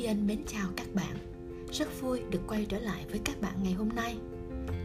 Vivian 0.00 0.26
mến 0.26 0.44
chào 0.46 0.68
các 0.76 0.86
bạn. 0.94 1.16
Rất 1.72 2.00
vui 2.00 2.20
được 2.30 2.40
quay 2.48 2.66
trở 2.68 2.78
lại 2.78 3.04
với 3.10 3.20
các 3.24 3.40
bạn 3.40 3.54
ngày 3.62 3.72
hôm 3.72 3.88
nay. 3.88 4.18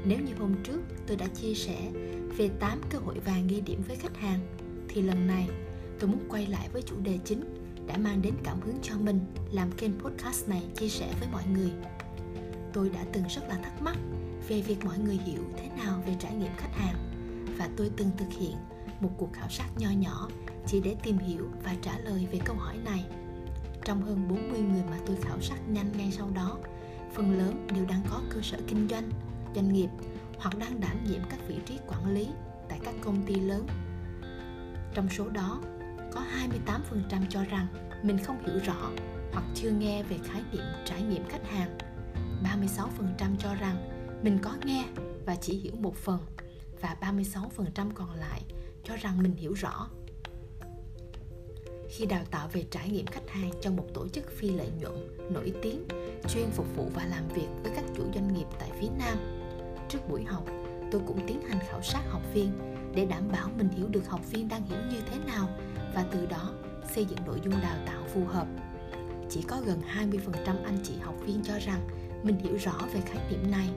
Nếu 0.05 0.19
như 0.19 0.33
hôm 0.39 0.55
trước 0.63 0.79
tôi 1.07 1.17
đã 1.17 1.28
chia 1.28 1.53
sẻ 1.53 1.91
về 2.38 2.49
8 2.60 2.81
cơ 2.89 2.99
hội 2.99 3.20
vàng 3.20 3.47
ghi 3.47 3.62
điểm 3.62 3.81
với 3.88 3.96
khách 3.96 4.17
hàng, 4.17 4.39
Thì 4.90 5.01
lần 5.01 5.28
này 5.28 5.49
tôi 5.99 6.09
muốn 6.09 6.19
quay 6.29 6.47
lại 6.47 6.69
với 6.73 6.81
chủ 6.81 6.96
đề 7.04 7.19
chính 7.26 7.44
đã 7.87 7.97
mang 7.97 8.22
đến 8.22 8.33
cảm 8.44 8.62
hứng 8.62 8.78
cho 8.81 8.97
mình 8.97 9.19
làm 9.51 9.72
kênh 9.72 9.99
podcast 9.99 10.49
này 10.49 10.63
chia 10.76 10.90
sẻ 10.90 11.13
với 11.19 11.27
mọi 11.32 11.44
người. 11.54 11.72
Tôi 12.73 12.90
đã 12.90 13.05
từng 13.13 13.23
rất 13.29 13.41
là 13.50 13.55
thắc 13.55 13.82
mắc 13.82 13.97
về 14.47 14.62
việc 14.62 14.86
mọi 14.86 14.97
người 15.00 15.19
hiểu 15.26 15.44
thế 15.58 15.69
nào 15.83 16.04
về 16.08 16.16
trải 16.20 16.36
nghiệm 16.36 16.52
khách 16.58 16.76
hàng 16.76 16.95
và 17.58 17.70
tôi 17.77 17.91
từng 17.98 18.12
thực 18.18 18.32
hiện 18.40 18.55
một 19.00 19.12
cuộc 19.18 19.34
khảo 19.34 19.50
sát 19.50 19.68
nho 19.77 19.90
nhỏ 19.90 20.30
chỉ 20.68 20.80
để 20.80 20.95
tìm 21.04 21.18
hiểu 21.18 21.48
và 21.63 21.76
trả 21.82 22.00
lời 22.00 22.27
về 22.32 22.40
câu 22.45 22.55
hỏi 22.55 22.77
này. 22.86 23.05
Trong 23.85 24.02
hơn 24.02 24.27
40 24.27 24.62
người 24.62 24.84
mà 24.89 24.98
tôi 25.05 25.17
khảo 25.21 25.41
sát 25.41 25.70
nhanh 25.70 25.91
ngay 25.98 26.12
sau 26.12 26.30
đó, 26.30 26.57
phần 27.13 27.38
lớn 27.38 27.67
đều 27.75 27.85
đang 27.85 28.02
có 28.09 28.21
cơ 28.30 28.41
sở 28.41 28.58
kinh 28.67 28.88
doanh, 28.89 29.09
doanh 29.55 29.73
nghiệp 29.73 29.89
hoặc 30.38 30.58
đang 30.58 30.80
đảm 30.80 30.98
nhiệm 31.08 31.21
các 31.30 31.39
vị 31.48 31.55
trí 31.66 31.77
quản 31.88 32.13
lý 32.13 32.27
tại 32.70 32.80
các 32.84 32.95
công 33.02 33.23
ty 33.25 33.35
lớn. 33.35 33.67
Trong 34.94 35.09
số 35.09 35.30
đó, 35.30 35.61
có 36.11 36.23
28% 37.16 37.25
cho 37.30 37.44
rằng 37.44 37.67
mình 38.03 38.17
không 38.17 38.45
hiểu 38.45 38.59
rõ 38.66 38.91
hoặc 39.34 39.45
chưa 39.55 39.70
nghe 39.70 40.03
về 40.03 40.17
khái 40.23 40.41
niệm 40.52 40.63
trải 40.86 41.02
nghiệm 41.02 41.23
khách 41.30 41.47
hàng. 41.49 41.77
36% 42.44 43.38
cho 43.39 43.55
rằng 43.55 43.89
mình 44.23 44.39
có 44.41 44.52
nghe 44.66 44.86
và 45.25 45.36
chỉ 45.36 45.58
hiểu 45.58 45.73
một 45.80 45.95
phần 45.95 46.20
và 46.81 46.95
36% 47.02 47.91
còn 47.94 48.13
lại 48.16 48.41
cho 48.83 48.95
rằng 48.95 49.23
mình 49.23 49.36
hiểu 49.36 49.53
rõ. 49.53 49.89
Khi 51.98 52.05
đào 52.05 52.23
tạo 52.31 52.48
về 52.54 52.66
trải 52.72 52.89
nghiệm 52.89 53.06
khách 53.06 53.30
hàng 53.30 53.52
cho 53.61 53.72
một 53.72 53.86
tổ 53.94 54.08
chức 54.08 54.31
phi 54.38 54.50
lợi 54.50 54.70
nhuận 54.80 55.17
nổi 55.33 55.53
tiếng 55.61 55.83
chuyên 56.28 56.50
phục 56.52 56.66
vụ 56.75 56.89
và 56.95 57.06
làm 57.06 57.28
việc 57.28 57.47
với 57.64 57.72
các 57.75 57.86
chủ 57.95 58.03
doanh 58.14 58.33
nghiệp 58.33 58.45
tại 58.59 58.72
phía 58.80 58.88
Nam, 59.00 59.17
trước 59.89 60.00
buổi 60.09 60.23
học, 60.23 60.44
tôi 60.92 61.02
cũng 61.08 61.28
tiến 61.28 61.42
hành 61.42 61.59
khảo 61.70 61.81
sát 61.81 62.02
học 62.09 62.22
viên 62.33 62.52
để 62.95 63.05
đảm 63.05 63.23
bảo 63.31 63.50
mình 63.58 63.70
hiểu 63.70 63.88
được 63.88 64.08
học 64.08 64.31
viên 64.31 64.47
đang 64.47 64.64
hiểu 64.64 64.80
như 64.92 65.02
thế 65.11 65.17
nào 65.28 65.50
và 65.95 66.05
từ 66.11 66.25
đó 66.25 66.53
xây 66.95 67.05
dựng 67.05 67.20
nội 67.25 67.39
dung 67.44 67.61
đào 67.61 67.78
tạo 67.86 68.03
phù 68.14 68.25
hợp. 68.25 68.48
Chỉ 69.30 69.42
có 69.42 69.61
gần 69.66 69.81
20% 70.00 70.64
anh 70.66 70.77
chị 70.83 70.94
học 71.02 71.16
viên 71.25 71.44
cho 71.44 71.53
rằng 71.59 71.88
mình 72.23 72.38
hiểu 72.38 72.58
rõ 72.58 72.80
về 72.94 73.02
khái 73.02 73.20
niệm 73.30 73.52
này, 73.52 73.70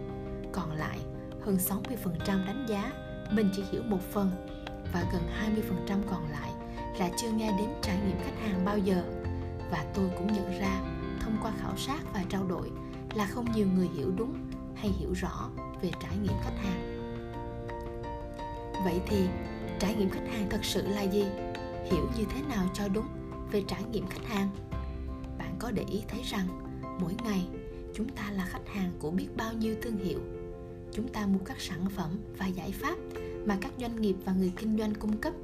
còn 0.52 0.72
lại 0.72 0.98
hơn 1.40 1.56
60% 1.56 2.46
đánh 2.46 2.66
giá 2.68 2.92
mình 3.30 3.50
chỉ 3.56 3.62
hiểu 3.72 3.82
một 3.82 4.00
phần 4.12 4.30
và 4.92 5.04
gần 5.12 5.22
20% 5.88 6.02
còn 6.10 6.30
lại 6.30 6.47
là 6.98 7.10
chưa 7.16 7.30
nghe 7.30 7.52
đến 7.58 7.68
trải 7.82 7.98
nghiệm 8.06 8.16
khách 8.18 8.40
hàng 8.42 8.64
bao 8.64 8.78
giờ. 8.78 9.02
Và 9.70 9.84
tôi 9.94 10.10
cũng 10.18 10.32
nhận 10.32 10.60
ra, 10.60 10.80
thông 11.20 11.36
qua 11.42 11.52
khảo 11.60 11.76
sát 11.76 12.00
và 12.14 12.24
trao 12.28 12.44
đổi, 12.44 12.70
là 13.14 13.26
không 13.26 13.52
nhiều 13.54 13.66
người 13.74 13.88
hiểu 13.96 14.12
đúng 14.16 14.34
hay 14.74 14.90
hiểu 14.98 15.12
rõ 15.12 15.50
về 15.82 15.90
trải 16.02 16.16
nghiệm 16.22 16.36
khách 16.44 16.58
hàng. 16.62 16.94
Vậy 18.84 19.00
thì, 19.06 19.26
trải 19.78 19.94
nghiệm 19.94 20.10
khách 20.10 20.28
hàng 20.32 20.46
thật 20.50 20.64
sự 20.64 20.86
là 20.86 21.02
gì? 21.02 21.24
Hiểu 21.84 22.08
như 22.18 22.24
thế 22.34 22.42
nào 22.48 22.68
cho 22.74 22.88
đúng 22.88 23.06
về 23.52 23.62
trải 23.68 23.82
nghiệm 23.92 24.06
khách 24.06 24.26
hàng? 24.26 24.48
Bạn 25.38 25.54
có 25.58 25.70
để 25.70 25.84
ý 25.90 26.02
thấy 26.08 26.22
rằng, 26.24 26.46
mỗi 27.00 27.14
ngày, 27.24 27.48
chúng 27.94 28.08
ta 28.08 28.30
là 28.30 28.46
khách 28.46 28.68
hàng 28.68 28.92
của 28.98 29.10
biết 29.10 29.28
bao 29.36 29.52
nhiêu 29.52 29.74
thương 29.82 29.96
hiệu 29.96 30.20
chúng 30.92 31.08
ta 31.08 31.26
mua 31.26 31.38
các 31.44 31.60
sản 31.60 31.86
phẩm 31.96 32.10
và 32.38 32.46
giải 32.46 32.72
pháp 32.72 32.96
mà 33.46 33.58
các 33.60 33.72
doanh 33.78 34.00
nghiệp 34.00 34.16
và 34.24 34.32
người 34.32 34.52
kinh 34.56 34.78
doanh 34.78 34.94
cung 34.94 35.16
cấp 35.16 35.34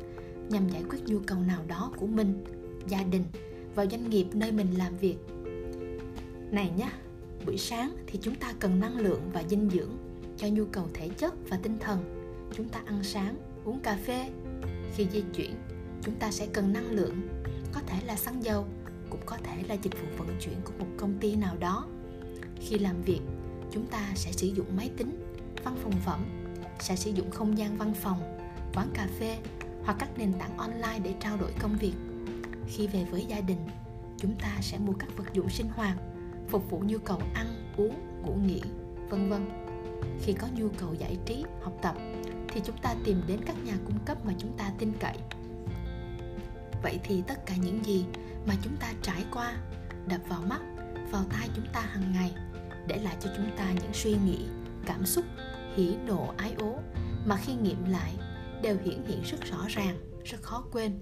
nhằm 0.51 0.69
giải 0.69 0.85
quyết 0.91 0.99
nhu 1.07 1.19
cầu 1.27 1.39
nào 1.39 1.65
đó 1.67 1.93
của 1.97 2.07
mình, 2.07 2.45
gia 2.89 3.03
đình 3.03 3.25
và 3.75 3.87
doanh 3.87 4.11
nghiệp 4.11 4.27
nơi 4.33 4.53
mình 4.53 4.69
làm 4.79 4.97
việc. 4.97 5.17
Này 6.51 6.71
nhé 6.77 6.91
buổi 7.47 7.59
sáng 7.59 7.97
thì 8.07 8.19
chúng 8.23 8.35
ta 8.35 8.55
cần 8.61 8.81
năng 8.81 8.99
lượng 8.99 9.21
và 9.33 9.43
dinh 9.49 9.71
dưỡng 9.71 9.91
cho 10.37 10.47
nhu 10.49 10.65
cầu 10.65 10.89
thể 10.95 11.09
chất 11.09 11.35
và 11.49 11.59
tinh 11.63 11.79
thần. 11.81 11.99
Chúng 12.57 12.69
ta 12.69 12.81
ăn 12.87 13.03
sáng, 13.03 13.37
uống 13.65 13.81
cà 13.81 13.99
phê. 14.05 14.31
Khi 14.95 15.07
di 15.13 15.23
chuyển, 15.35 15.55
chúng 16.03 16.15
ta 16.15 16.31
sẽ 16.31 16.47
cần 16.47 16.73
năng 16.73 16.91
lượng, 16.91 17.29
có 17.73 17.81
thể 17.87 17.99
là 18.05 18.17
xăng 18.17 18.45
dầu, 18.45 18.67
cũng 19.11 19.21
có 19.27 19.37
thể 19.37 19.63
là 19.69 19.75
dịch 19.75 19.93
vụ 20.03 20.09
vận 20.19 20.29
chuyển 20.41 20.55
của 20.65 20.73
một 20.79 20.87
công 20.97 21.19
ty 21.21 21.37
nào 21.37 21.57
đó. 21.61 21.87
Khi 22.61 22.79
làm 22.79 23.03
việc, 23.03 23.21
chúng 23.71 23.87
ta 23.87 24.13
sẽ 24.15 24.33
sử 24.33 24.47
dụng 24.47 24.77
máy 24.77 24.91
tính, 24.97 25.25
văn 25.65 25.77
phòng 25.83 26.01
phẩm, 26.05 26.25
sẽ 26.81 26.97
sử 26.97 27.11
dụng 27.11 27.31
không 27.31 27.59
gian 27.59 27.77
văn 27.77 27.95
phòng, 27.95 28.39
quán 28.75 28.89
cà 28.95 29.09
phê 29.19 29.39
hoặc 29.85 29.97
các 29.99 30.19
nền 30.19 30.33
tảng 30.33 30.59
online 30.59 30.99
để 31.03 31.15
trao 31.21 31.37
đổi 31.37 31.53
công 31.59 31.77
việc. 31.77 31.95
Khi 32.69 32.87
về 32.87 33.05
với 33.11 33.27
gia 33.29 33.41
đình, 33.41 33.59
chúng 34.19 34.35
ta 34.35 34.59
sẽ 34.61 34.79
mua 34.79 34.93
các 34.93 35.09
vật 35.17 35.33
dụng 35.33 35.51
sinh 35.51 35.69
hoạt, 35.69 35.97
phục 36.49 36.71
vụ 36.71 36.83
nhu 36.87 36.99
cầu 36.99 37.23
ăn, 37.35 37.47
uống, 37.77 38.23
ngủ 38.23 38.35
nghỉ, 38.35 38.63
vân 39.09 39.29
vân. 39.29 39.49
Khi 40.23 40.33
có 40.33 40.47
nhu 40.55 40.69
cầu 40.69 40.95
giải 40.95 41.19
trí, 41.27 41.45
học 41.63 41.73
tập, 41.83 41.95
thì 42.49 42.61
chúng 42.65 42.77
ta 42.77 42.95
tìm 43.05 43.23
đến 43.27 43.41
các 43.47 43.57
nhà 43.65 43.75
cung 43.85 43.99
cấp 44.05 44.27
mà 44.27 44.33
chúng 44.39 44.57
ta 44.59 44.73
tin 44.79 44.93
cậy. 45.01 45.17
Vậy 46.83 47.01
thì 47.05 47.23
tất 47.27 47.47
cả 47.47 47.55
những 47.57 47.85
gì 47.85 48.05
mà 48.47 48.55
chúng 48.63 48.77
ta 48.77 48.93
trải 49.03 49.25
qua 49.33 49.57
đập 50.07 50.21
vào 50.29 50.43
mắt, 50.49 50.61
vào 51.11 51.25
tai 51.31 51.49
chúng 51.57 51.67
ta 51.73 51.81
hàng 51.81 52.13
ngày 52.13 52.35
để 52.87 52.97
lại 52.97 53.17
cho 53.21 53.31
chúng 53.37 53.51
ta 53.57 53.73
những 53.73 53.93
suy 53.93 54.17
nghĩ, 54.25 54.47
cảm 54.87 55.07
xúc, 55.07 55.25
hỉ 55.77 55.97
nộ, 56.07 56.35
ái 56.37 56.55
ố 56.59 56.79
mà 57.27 57.37
khi 57.37 57.55
nghiệm 57.55 57.85
lại 57.85 58.13
đều 58.65 58.77
hiển 58.85 59.05
hiện 59.07 59.23
rất 59.23 59.39
rõ 59.51 59.67
ràng, 59.69 59.97
rất 60.25 60.43
khó 60.43 60.65
quên. 60.73 61.01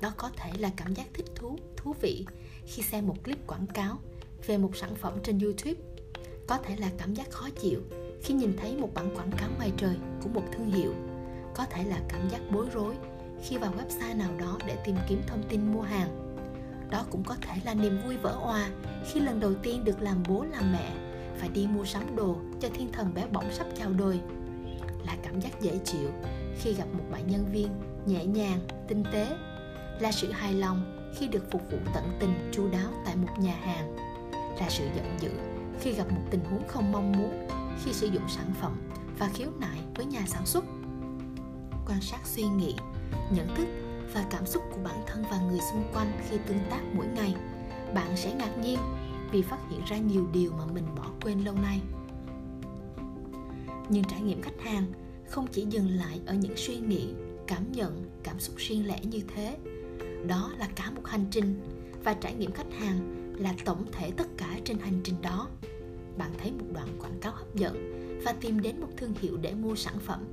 Đó 0.00 0.12
có 0.16 0.30
thể 0.36 0.50
là 0.58 0.70
cảm 0.76 0.94
giác 0.94 1.06
thích 1.14 1.26
thú 1.34 1.58
thú 1.76 1.94
vị 2.00 2.26
khi 2.66 2.82
xem 2.82 3.06
một 3.06 3.24
clip 3.24 3.46
quảng 3.46 3.66
cáo 3.66 3.98
về 4.46 4.58
một 4.58 4.76
sản 4.76 4.94
phẩm 4.94 5.18
trên 5.22 5.38
youtube. 5.38 5.80
Có 6.46 6.58
thể 6.58 6.76
là 6.76 6.90
cảm 6.98 7.14
giác 7.14 7.30
khó 7.30 7.48
chịu 7.62 7.80
khi 8.22 8.34
nhìn 8.34 8.56
thấy 8.56 8.76
một 8.76 8.90
bản 8.94 9.16
quảng 9.16 9.30
cáo 9.30 9.48
ngoài 9.56 9.72
trời 9.76 9.96
của 10.22 10.28
một 10.28 10.42
thương 10.52 10.70
hiệu. 10.70 10.94
Có 11.54 11.64
thể 11.64 11.84
là 11.84 12.00
cảm 12.08 12.28
giác 12.28 12.40
bối 12.50 12.66
rối 12.74 12.94
khi 13.42 13.56
vào 13.56 13.72
website 13.72 14.16
nào 14.16 14.30
đó 14.38 14.58
để 14.66 14.76
tìm 14.84 14.96
kiếm 15.08 15.22
thông 15.26 15.42
tin 15.48 15.72
mua 15.72 15.82
hàng. 15.82 16.36
Đó 16.90 17.04
cũng 17.10 17.24
có 17.24 17.36
thể 17.40 17.54
là 17.64 17.74
niềm 17.74 17.98
vui 18.04 18.16
vỡ 18.16 18.38
òa 18.42 18.70
khi 19.12 19.20
lần 19.20 19.40
đầu 19.40 19.54
tiên 19.54 19.84
được 19.84 20.02
làm 20.02 20.22
bố, 20.28 20.44
làm 20.52 20.72
mẹ 20.72 20.92
phải 21.38 21.48
đi 21.48 21.66
mua 21.66 21.84
sắm 21.84 22.16
đồ 22.16 22.36
cho 22.60 22.68
thiên 22.74 22.92
thần 22.92 23.14
bé 23.14 23.26
bỏng 23.26 23.52
sắp 23.52 23.66
chào 23.78 23.92
đời. 23.92 24.20
Là 25.06 25.16
cảm 25.22 25.40
giác 25.40 25.60
dễ 25.60 25.78
chịu 25.84 26.10
khi 26.58 26.72
gặp 26.72 26.86
một 26.92 27.04
bạn 27.10 27.26
nhân 27.26 27.44
viên, 27.52 27.68
nhẹ 28.06 28.24
nhàng, 28.24 28.60
tinh 28.88 29.04
tế, 29.12 29.36
là 30.00 30.12
sự 30.12 30.32
hài 30.32 30.54
lòng 30.54 30.98
khi 31.18 31.28
được 31.28 31.50
phục 31.50 31.62
vụ 31.70 31.78
tận 31.94 32.04
tình, 32.20 32.50
chu 32.52 32.68
đáo 32.70 32.90
tại 33.04 33.16
một 33.16 33.38
nhà 33.38 33.54
hàng, 33.54 33.96
là 34.60 34.68
sự 34.68 34.84
giận 34.96 35.16
dữ 35.20 35.30
khi 35.80 35.92
gặp 35.92 36.12
một 36.12 36.22
tình 36.30 36.44
huống 36.44 36.68
không 36.68 36.92
mong 36.92 37.12
muốn 37.12 37.46
khi 37.84 37.92
sử 37.92 38.06
dụng 38.06 38.28
sản 38.28 38.52
phẩm 38.60 38.72
và 39.18 39.28
khiếu 39.34 39.50
nại 39.60 39.78
với 39.94 40.06
nhà 40.06 40.22
sản 40.26 40.46
xuất. 40.46 40.64
Quan 41.86 42.00
sát 42.00 42.20
suy 42.24 42.42
nghĩ, 42.42 42.74
nhận 43.30 43.54
thức 43.56 43.66
và 44.14 44.24
cảm 44.30 44.46
xúc 44.46 44.62
của 44.70 44.80
bản 44.84 45.02
thân 45.06 45.24
và 45.30 45.40
người 45.40 45.60
xung 45.72 45.84
quanh 45.94 46.12
khi 46.28 46.36
tương 46.46 46.70
tác 46.70 46.80
mỗi 46.94 47.06
ngày, 47.06 47.34
bạn 47.94 48.16
sẽ 48.16 48.34
ngạc 48.34 48.58
nhiên 48.58 48.78
vì 49.32 49.42
phát 49.42 49.58
hiện 49.70 49.80
ra 49.86 49.96
nhiều 49.96 50.26
điều 50.32 50.52
mà 50.52 50.64
mình 50.66 50.84
bỏ 50.96 51.04
quên 51.22 51.40
lâu 51.40 51.54
nay. 51.54 51.80
Nhưng 53.88 54.04
trải 54.04 54.20
nghiệm 54.20 54.42
khách 54.42 54.60
hàng 54.64 54.86
không 55.32 55.46
chỉ 55.52 55.66
dừng 55.70 55.90
lại 55.90 56.20
ở 56.26 56.34
những 56.34 56.56
suy 56.56 56.76
nghĩ, 56.76 57.14
cảm 57.46 57.72
nhận, 57.72 58.04
cảm 58.22 58.40
xúc 58.40 58.56
riêng 58.58 58.86
lẻ 58.86 59.00
như 59.02 59.20
thế. 59.34 59.56
Đó 60.26 60.52
là 60.58 60.68
cả 60.76 60.90
một 60.90 61.06
hành 61.06 61.24
trình 61.30 61.60
và 62.04 62.14
trải 62.14 62.34
nghiệm 62.34 62.52
khách 62.52 62.72
hàng 62.78 63.32
là 63.38 63.54
tổng 63.64 63.84
thể 63.92 64.10
tất 64.10 64.26
cả 64.36 64.58
trên 64.64 64.78
hành 64.78 65.00
trình 65.04 65.14
đó. 65.22 65.48
Bạn 66.18 66.30
thấy 66.38 66.52
một 66.52 66.64
đoạn 66.72 66.88
quảng 66.98 67.18
cáo 67.20 67.32
hấp 67.32 67.54
dẫn 67.54 67.74
và 68.24 68.32
tìm 68.32 68.60
đến 68.60 68.80
một 68.80 68.88
thương 68.96 69.14
hiệu 69.20 69.36
để 69.36 69.54
mua 69.54 69.74
sản 69.74 69.98
phẩm, 69.98 70.24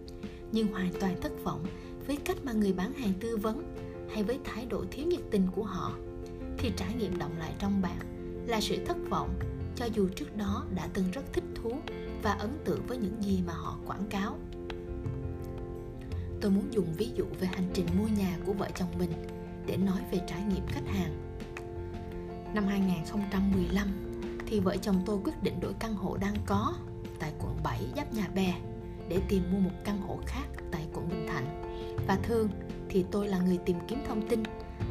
nhưng 0.51 0.67
hoàn 0.67 0.91
toàn 0.99 1.21
thất 1.21 1.43
vọng 1.43 1.66
với 2.07 2.17
cách 2.17 2.37
mà 2.43 2.51
người 2.51 2.73
bán 2.73 2.93
hàng 2.93 3.13
tư 3.19 3.37
vấn 3.37 3.75
hay 4.09 4.23
với 4.23 4.40
thái 4.43 4.66
độ 4.66 4.85
thiếu 4.91 5.07
nhiệt 5.07 5.22
tình 5.31 5.47
của 5.55 5.63
họ, 5.63 5.93
thì 6.57 6.72
trải 6.78 6.93
nghiệm 6.93 7.17
động 7.17 7.37
lại 7.37 7.53
trong 7.59 7.81
bạn 7.81 7.99
là 8.47 8.61
sự 8.61 8.85
thất 8.85 8.97
vọng, 9.09 9.40
cho 9.75 9.85
dù 9.85 10.07
trước 10.16 10.37
đó 10.37 10.66
đã 10.75 10.87
từng 10.93 11.11
rất 11.11 11.34
thích 11.34 11.43
thú 11.55 11.72
và 12.23 12.31
ấn 12.31 12.57
tượng 12.66 12.81
với 12.87 12.97
những 12.97 13.23
gì 13.23 13.43
mà 13.47 13.53
họ 13.53 13.78
quảng 13.85 14.07
cáo 14.09 14.37
tôi 16.41 16.52
muốn 16.52 16.74
dùng 16.74 16.94
ví 16.97 17.12
dụ 17.16 17.26
về 17.40 17.47
hành 17.47 17.70
trình 17.74 17.86
mua 17.97 18.08
nhà 18.08 18.38
của 18.46 18.53
vợ 18.53 18.68
chồng 18.76 18.90
mình 19.00 19.12
để 19.66 19.78
nói 19.78 20.00
về 20.12 20.20
trải 20.28 20.41
nghiệm 20.41 20.68
khách 20.68 20.88
hàng. 20.88 21.30
Năm 22.53 22.68
2015 22.68 23.88
thì 24.47 24.59
vợ 24.59 24.78
chồng 24.78 25.02
tôi 25.06 25.20
quyết 25.24 25.44
định 25.44 25.59
đổi 25.59 25.74
căn 25.80 25.96
hộ 25.96 26.18
đang 26.18 26.36
có 26.46 26.74
tại 27.20 27.34
quận 27.40 27.58
7 27.64 27.82
giáp 27.96 28.14
nhà 28.14 28.28
bè 28.36 28.53
để 29.09 29.22
tìm 29.28 29.44
mua 29.52 29.59
một 29.59 29.76
căn 29.84 30.02
hộ 30.02 30.20
khác 30.26 30.46
tại 30.72 30.88
quận 30.94 31.09
Bình 31.09 31.28
Thạnh. 31.28 31.64
Và 32.08 32.16
thường 32.24 32.50
thì 32.90 33.06
tôi 33.12 33.28
là 33.28 33.40
người 33.40 33.58
tìm 33.66 33.78
kiếm 33.88 34.00
thông 34.08 34.28
tin 34.28 34.44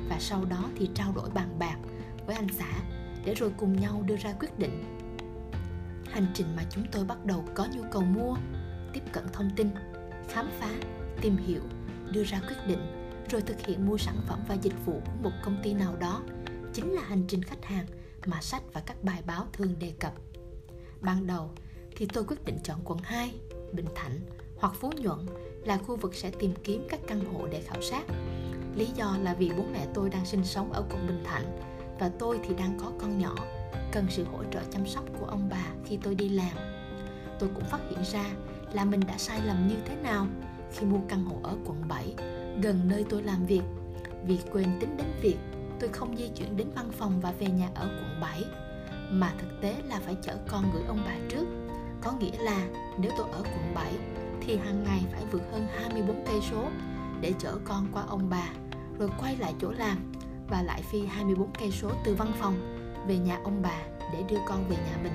và 0.08 0.16
sau 0.20 0.44
đó 0.44 0.70
thì 0.76 0.90
trao 0.94 1.12
đổi 1.12 1.30
bàn 1.30 1.48
bạc 1.58 1.76
với 2.26 2.36
anh 2.36 2.48
xã 2.58 2.72
để 3.24 3.34
rồi 3.34 3.50
cùng 3.56 3.80
nhau 3.80 4.02
đưa 4.06 4.16
ra 4.16 4.32
quyết 4.32 4.58
định. 4.58 4.84
Hành 6.10 6.26
trình 6.34 6.56
mà 6.56 6.62
chúng 6.70 6.84
tôi 6.92 7.04
bắt 7.04 7.24
đầu 7.24 7.44
có 7.54 7.66
nhu 7.76 7.82
cầu 7.90 8.02
mua, 8.02 8.36
tiếp 8.92 9.02
cận 9.12 9.24
thông 9.32 9.50
tin, 9.56 9.70
khám 10.28 10.48
phá 10.60 10.70
tìm 11.20 11.36
hiểu 11.36 11.60
đưa 12.12 12.24
ra 12.24 12.40
quyết 12.40 12.56
định 12.66 12.98
rồi 13.30 13.42
thực 13.42 13.60
hiện 13.66 13.86
mua 13.86 13.98
sản 13.98 14.16
phẩm 14.26 14.40
và 14.48 14.54
dịch 14.54 14.86
vụ 14.86 14.92
của 14.92 15.12
một 15.22 15.32
công 15.44 15.60
ty 15.62 15.74
nào 15.74 15.96
đó 15.96 16.22
chính 16.74 16.92
là 16.92 17.02
hành 17.02 17.24
trình 17.28 17.42
khách 17.42 17.64
hàng 17.64 17.86
mà 18.26 18.40
sách 18.40 18.62
và 18.72 18.80
các 18.80 19.04
bài 19.04 19.22
báo 19.26 19.46
thường 19.52 19.74
đề 19.78 19.92
cập. 20.00 20.12
Ban 21.00 21.26
đầu 21.26 21.50
thì 21.96 22.06
tôi 22.12 22.24
quyết 22.24 22.44
định 22.44 22.58
chọn 22.64 22.80
quận 22.84 22.98
2, 23.02 23.34
Bình 23.72 23.88
Thạnh 23.94 24.20
hoặc 24.56 24.72
Phú 24.80 24.92
Nhuận 24.96 25.18
là 25.64 25.78
khu 25.78 25.96
vực 25.96 26.14
sẽ 26.14 26.30
tìm 26.30 26.54
kiếm 26.64 26.86
các 26.88 27.00
căn 27.06 27.20
hộ 27.32 27.46
để 27.46 27.62
khảo 27.62 27.82
sát. 27.82 28.02
Lý 28.74 28.86
do 28.94 29.16
là 29.22 29.34
vì 29.34 29.50
bố 29.56 29.64
mẹ 29.72 29.86
tôi 29.94 30.10
đang 30.10 30.26
sinh 30.26 30.44
sống 30.44 30.72
ở 30.72 30.84
quận 30.90 31.06
Bình 31.06 31.24
Thạnh 31.24 31.58
và 31.98 32.10
tôi 32.18 32.40
thì 32.48 32.54
đang 32.54 32.78
có 32.78 32.92
con 33.00 33.18
nhỏ, 33.18 33.34
cần 33.92 34.06
sự 34.10 34.24
hỗ 34.24 34.44
trợ 34.52 34.60
chăm 34.70 34.86
sóc 34.86 35.04
của 35.20 35.26
ông 35.26 35.48
bà 35.50 35.66
khi 35.84 35.98
tôi 36.02 36.14
đi 36.14 36.28
làm. 36.28 36.56
Tôi 37.38 37.48
cũng 37.54 37.64
phát 37.64 37.80
hiện 37.90 37.98
ra 38.12 38.24
là 38.72 38.84
mình 38.84 39.00
đã 39.08 39.18
sai 39.18 39.40
lầm 39.46 39.68
như 39.68 39.76
thế 39.86 39.96
nào 39.96 40.26
khi 40.72 40.86
mua 40.86 41.00
căn 41.08 41.24
hộ 41.24 41.36
ở 41.42 41.56
quận 41.64 41.82
7, 41.88 42.14
gần 42.62 42.80
nơi 42.84 43.04
tôi 43.08 43.22
làm 43.22 43.46
việc, 43.46 43.62
vì 44.24 44.38
quên 44.52 44.66
tính 44.80 44.96
đến 44.96 45.06
việc 45.22 45.36
tôi 45.80 45.90
không 45.92 46.16
di 46.16 46.28
chuyển 46.28 46.56
đến 46.56 46.70
văn 46.76 46.90
phòng 46.92 47.20
và 47.20 47.32
về 47.38 47.46
nhà 47.46 47.68
ở 47.74 47.86
quận 47.86 48.20
7 48.20 48.44
mà 49.10 49.32
thực 49.38 49.60
tế 49.60 49.76
là 49.88 50.00
phải 50.00 50.16
chở 50.22 50.36
con 50.48 50.64
gửi 50.74 50.82
ông 50.88 51.00
bà 51.06 51.14
trước. 51.28 51.46
Có 52.02 52.12
nghĩa 52.12 52.38
là 52.38 52.66
nếu 52.98 53.12
tôi 53.18 53.30
ở 53.30 53.42
quận 53.42 53.74
7 53.74 53.92
thì 54.40 54.56
hàng 54.56 54.84
ngày 54.84 55.00
phải 55.12 55.22
vượt 55.32 55.42
hơn 55.52 55.66
24 55.80 56.24
cây 56.26 56.40
số 56.50 56.68
để 57.20 57.32
chở 57.38 57.58
con 57.64 57.86
qua 57.92 58.02
ông 58.08 58.30
bà 58.30 58.48
rồi 58.98 59.10
quay 59.20 59.36
lại 59.36 59.54
chỗ 59.60 59.70
làm 59.70 60.12
và 60.48 60.62
lại 60.62 60.82
phi 60.82 61.06
24 61.06 61.50
cây 61.58 61.70
số 61.70 61.90
từ 62.04 62.14
văn 62.14 62.32
phòng 62.38 62.54
về 63.06 63.18
nhà 63.18 63.40
ông 63.44 63.62
bà 63.62 63.82
để 64.12 64.22
đưa 64.28 64.38
con 64.48 64.68
về 64.68 64.76
nhà 64.76 64.98
mình. 65.02 65.12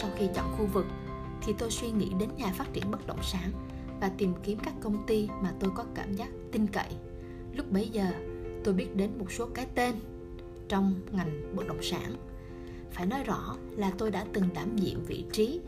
Sau 0.00 0.10
khi 0.16 0.28
chọn 0.34 0.54
khu 0.58 0.66
vực 0.66 0.86
thì 1.44 1.54
tôi 1.58 1.70
suy 1.70 1.90
nghĩ 1.90 2.10
đến 2.18 2.28
nhà 2.36 2.52
phát 2.52 2.72
triển 2.72 2.90
bất 2.90 3.06
động 3.06 3.22
sản 3.22 3.50
và 4.00 4.08
tìm 4.08 4.32
kiếm 4.42 4.58
các 4.58 4.74
công 4.80 5.06
ty 5.06 5.28
mà 5.42 5.52
tôi 5.60 5.70
có 5.74 5.84
cảm 5.94 6.14
giác 6.14 6.28
tin 6.52 6.66
cậy. 6.66 6.88
Lúc 7.52 7.70
bấy 7.70 7.88
giờ, 7.88 8.06
tôi 8.64 8.74
biết 8.74 8.96
đến 8.96 9.18
một 9.18 9.32
số 9.32 9.48
cái 9.54 9.66
tên 9.74 9.94
trong 10.68 10.94
ngành 11.12 11.56
bất 11.56 11.66
động 11.68 11.82
sản. 11.82 12.12
Phải 12.92 13.06
nói 13.06 13.24
rõ 13.24 13.56
là 13.76 13.92
tôi 13.98 14.10
đã 14.10 14.26
từng 14.32 14.44
đảm 14.54 14.76
nhiệm 14.76 15.04
vị 15.04 15.24
trí 15.32 15.60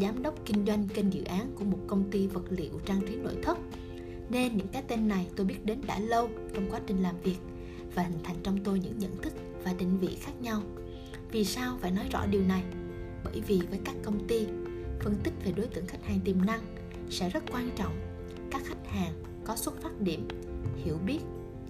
giám 0.00 0.22
đốc 0.22 0.34
kinh 0.46 0.66
doanh 0.66 0.88
kênh 0.88 1.12
dự 1.12 1.24
án 1.24 1.52
của 1.54 1.64
một 1.64 1.78
công 1.86 2.10
ty 2.10 2.26
vật 2.26 2.44
liệu 2.50 2.80
trang 2.84 3.00
trí 3.08 3.16
nội 3.16 3.36
thất. 3.42 3.58
Nên 4.30 4.56
những 4.56 4.68
cái 4.68 4.82
tên 4.88 5.08
này 5.08 5.26
tôi 5.36 5.46
biết 5.46 5.64
đến 5.64 5.80
đã 5.86 5.98
lâu 5.98 6.28
trong 6.54 6.70
quá 6.70 6.80
trình 6.86 7.02
làm 7.02 7.14
việc 7.22 7.38
và 7.94 8.02
hình 8.02 8.18
thành 8.24 8.36
trong 8.42 8.58
tôi 8.64 8.78
những 8.78 8.98
nhận 8.98 9.16
thức 9.22 9.32
và 9.64 9.72
định 9.78 9.98
vị 9.98 10.16
khác 10.20 10.32
nhau. 10.40 10.62
Vì 11.32 11.44
sao 11.44 11.78
phải 11.80 11.90
nói 11.90 12.04
rõ 12.12 12.26
điều 12.26 12.42
này? 12.42 12.62
Bởi 13.24 13.40
vì 13.46 13.60
với 13.70 13.80
các 13.84 13.94
công 14.04 14.28
ty, 14.28 14.46
phân 15.00 15.16
tích 15.24 15.32
về 15.44 15.52
đối 15.52 15.66
tượng 15.66 15.86
khách 15.86 16.04
hàng 16.04 16.20
tiềm 16.24 16.46
năng 16.46 16.60
sẽ 17.10 17.30
rất 17.30 17.44
quan 17.52 17.70
trọng. 17.76 18.00
Các 18.50 18.62
khách 18.64 18.86
hàng 18.86 19.12
có 19.44 19.56
xuất 19.56 19.82
phát 19.82 20.00
điểm, 20.00 20.28
hiểu 20.84 20.98
biết, 21.06 21.20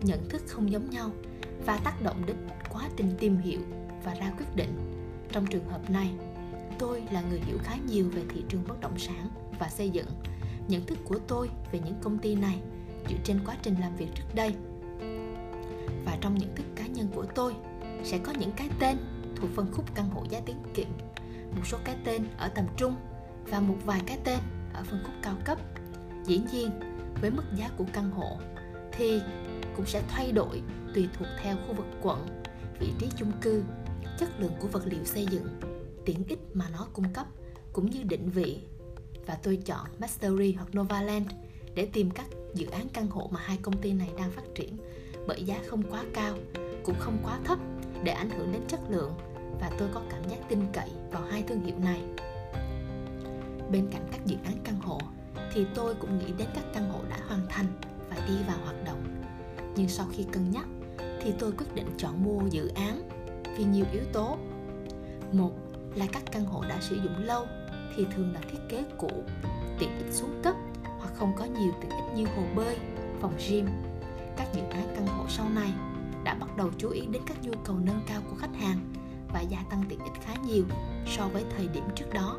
nhận 0.02 0.28
thức 0.28 0.42
không 0.46 0.72
giống 0.72 0.90
nhau 0.90 1.10
và 1.66 1.76
tác 1.76 2.02
động 2.02 2.22
đến 2.26 2.36
quá 2.70 2.88
trình 2.96 3.10
tìm 3.18 3.36
hiểu 3.36 3.60
và 4.04 4.14
ra 4.14 4.32
quyết 4.38 4.56
định. 4.56 4.70
Trong 5.32 5.46
trường 5.46 5.68
hợp 5.68 5.90
này, 5.90 6.10
tôi 6.78 7.02
là 7.12 7.22
người 7.30 7.40
hiểu 7.40 7.58
khá 7.62 7.76
nhiều 7.88 8.10
về 8.10 8.22
thị 8.28 8.44
trường 8.48 8.64
bất 8.68 8.80
động 8.80 8.98
sản 8.98 9.28
và 9.58 9.68
xây 9.68 9.90
dựng. 9.90 10.06
Nhận 10.68 10.86
thức 10.86 10.98
của 11.04 11.18
tôi 11.18 11.50
về 11.72 11.80
những 11.84 11.94
công 12.02 12.18
ty 12.18 12.34
này 12.34 12.58
dựa 13.08 13.16
trên 13.24 13.40
quá 13.46 13.56
trình 13.62 13.74
làm 13.80 13.96
việc 13.96 14.08
trước 14.14 14.34
đây. 14.34 14.54
Và 16.04 16.18
trong 16.20 16.38
nhận 16.38 16.54
thức 16.56 16.66
cá 16.76 16.86
nhân 16.86 17.08
của 17.14 17.24
tôi 17.34 17.54
sẽ 18.04 18.18
có 18.18 18.32
những 18.32 18.52
cái 18.56 18.68
tên 18.78 18.96
thuộc 19.36 19.50
phân 19.54 19.72
khúc 19.72 19.94
căn 19.94 20.10
hộ 20.10 20.24
giá 20.30 20.40
tiết 20.40 20.56
kiệm, 20.74 20.88
một 21.56 21.62
số 21.66 21.78
cái 21.84 21.96
tên 22.04 22.22
ở 22.38 22.48
tầm 22.48 22.64
trung 22.76 22.96
và 23.50 23.60
một 23.60 23.76
vài 23.84 24.00
cái 24.06 24.18
tên 24.24 24.38
ở 24.74 24.82
phân 24.84 25.00
khúc 25.04 25.14
cao 25.22 25.34
cấp. 25.44 25.58
Dĩ 26.24 26.40
nhiên, 26.52 26.70
với 27.20 27.30
mức 27.30 27.44
giá 27.56 27.70
của 27.76 27.84
căn 27.92 28.10
hộ 28.10 28.36
thì 28.92 29.20
cũng 29.76 29.86
sẽ 29.86 30.02
thay 30.08 30.32
đổi 30.32 30.62
tùy 30.94 31.08
thuộc 31.18 31.28
theo 31.42 31.56
khu 31.56 31.74
vực 31.74 31.86
quận, 32.02 32.26
vị 32.80 32.92
trí 32.98 33.06
chung 33.16 33.32
cư, 33.40 33.62
chất 34.18 34.40
lượng 34.40 34.52
của 34.60 34.68
vật 34.68 34.82
liệu 34.86 35.04
xây 35.04 35.26
dựng, 35.30 35.60
tiện 36.04 36.24
ích 36.28 36.40
mà 36.52 36.68
nó 36.72 36.86
cung 36.92 37.12
cấp 37.14 37.26
cũng 37.72 37.90
như 37.90 38.02
định 38.02 38.30
vị. 38.30 38.60
Và 39.26 39.38
tôi 39.42 39.56
chọn 39.56 39.86
Mastery 39.98 40.52
hoặc 40.52 40.68
Novaland 40.76 41.26
để 41.74 41.88
tìm 41.92 42.10
các 42.10 42.26
dự 42.54 42.66
án 42.66 42.88
căn 42.88 43.06
hộ 43.06 43.28
mà 43.32 43.40
hai 43.40 43.58
công 43.62 43.76
ty 43.76 43.92
này 43.92 44.10
đang 44.18 44.30
phát 44.30 44.42
triển 44.54 44.76
bởi 45.26 45.44
giá 45.44 45.60
không 45.66 45.82
quá 45.90 46.04
cao, 46.14 46.34
cũng 46.84 46.94
không 46.98 47.18
quá 47.22 47.38
thấp 47.44 47.58
để 48.02 48.12
ảnh 48.12 48.30
hưởng 48.30 48.52
đến 48.52 48.62
chất 48.68 48.80
lượng 48.90 49.12
và 49.60 49.70
tôi 49.78 49.88
có 49.94 50.02
cảm 50.10 50.28
giác 50.30 50.38
tin 50.48 50.60
cậy 50.72 50.90
vào 51.12 51.22
hai 51.30 51.42
thương 51.42 51.64
hiệu 51.64 51.78
này. 51.78 52.02
Bên 53.72 53.88
cạnh 53.90 54.08
các 54.12 54.26
dự 54.26 54.36
án 54.44 54.54
căn 54.64 54.80
hộ 54.80 54.98
thì 55.52 55.66
tôi 55.74 55.94
cũng 55.94 56.18
nghĩ 56.18 56.32
đến 56.38 56.48
các 56.54 56.64
căn 56.74 56.90
hộ 56.90 57.00
đã 57.10 57.18
hoàn 57.28 57.46
thành 57.48 57.66
và 58.10 58.16
đi 58.26 58.34
vào 58.46 58.56
hoạt 58.64 58.84
động. 58.84 59.22
Nhưng 59.76 59.88
sau 59.88 60.06
khi 60.12 60.24
cân 60.32 60.50
nhắc 60.50 60.66
thì 61.22 61.32
tôi 61.38 61.52
quyết 61.52 61.74
định 61.74 61.86
chọn 61.98 62.24
mua 62.24 62.46
dự 62.50 62.68
án 62.68 63.08
vì 63.56 63.64
nhiều 63.64 63.84
yếu 63.92 64.02
tố. 64.12 64.36
Một 65.32 65.52
là 65.94 66.06
các 66.12 66.22
căn 66.32 66.44
hộ 66.44 66.64
đã 66.68 66.80
sử 66.80 66.96
dụng 66.96 67.18
lâu 67.18 67.46
thì 67.96 68.06
thường 68.14 68.32
là 68.34 68.40
thiết 68.40 68.58
kế 68.68 68.84
cũ, 68.98 69.10
tiện 69.78 69.98
ích 69.98 70.12
xuống 70.12 70.40
cấp 70.42 70.54
hoặc 70.98 71.14
không 71.14 71.32
có 71.36 71.44
nhiều 71.44 71.72
tiện 71.80 71.90
ích 71.90 72.14
như 72.14 72.26
hồ 72.26 72.42
bơi, 72.56 72.76
phòng 73.20 73.34
gym. 73.48 73.66
Các 74.36 74.54
dự 74.54 74.60
án 74.70 74.94
căn 74.96 75.06
hộ 75.06 75.24
sau 75.28 75.48
này 75.48 75.72
đã 76.24 76.34
bắt 76.34 76.56
đầu 76.56 76.70
chú 76.78 76.88
ý 76.88 77.06
đến 77.06 77.22
các 77.26 77.36
nhu 77.42 77.52
cầu 77.64 77.76
nâng 77.78 78.00
cao 78.06 78.20
của 78.30 78.36
khách 78.36 78.56
hàng 78.60 78.78
và 79.32 79.40
gia 79.40 79.58
tăng 79.70 79.82
tiện 79.88 79.98
ích 79.98 80.22
khá 80.22 80.34
nhiều 80.46 80.64
so 81.16 81.28
với 81.28 81.44
thời 81.56 81.68
điểm 81.68 81.84
trước 81.94 82.06
đó. 82.14 82.38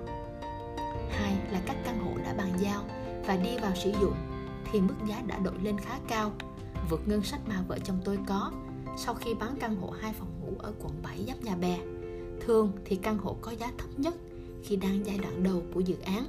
Hai 1.09 1.37
là 1.51 1.61
các 1.65 1.77
căn 1.85 1.99
hộ 1.99 2.17
đã 2.23 2.33
bàn 2.33 2.53
giao 2.59 2.83
và 3.27 3.37
đi 3.37 3.57
vào 3.61 3.75
sử 3.75 3.91
dụng 4.01 4.15
thì 4.71 4.81
mức 4.81 4.95
giá 5.07 5.21
đã 5.27 5.39
đội 5.39 5.55
lên 5.63 5.77
khá 5.77 5.99
cao, 6.07 6.31
vượt 6.89 7.07
ngân 7.07 7.23
sách 7.23 7.41
mà 7.47 7.63
vợ 7.67 7.79
chồng 7.83 8.01
tôi 8.05 8.19
có 8.27 8.51
sau 8.97 9.13
khi 9.13 9.33
bán 9.33 9.55
căn 9.59 9.75
hộ 9.75 9.89
hai 9.89 10.13
phòng 10.13 10.27
ngủ 10.41 10.53
ở 10.59 10.73
quận 10.79 10.93
7 11.03 11.25
giáp 11.27 11.43
nhà 11.43 11.55
bè. 11.55 11.79
Thường 12.45 12.71
thì 12.85 12.95
căn 12.95 13.17
hộ 13.17 13.37
có 13.41 13.51
giá 13.51 13.71
thấp 13.77 13.99
nhất 13.99 14.15
khi 14.63 14.75
đang 14.75 15.05
giai 15.05 15.17
đoạn 15.17 15.43
đầu 15.43 15.63
của 15.73 15.79
dự 15.79 15.95
án 16.05 16.25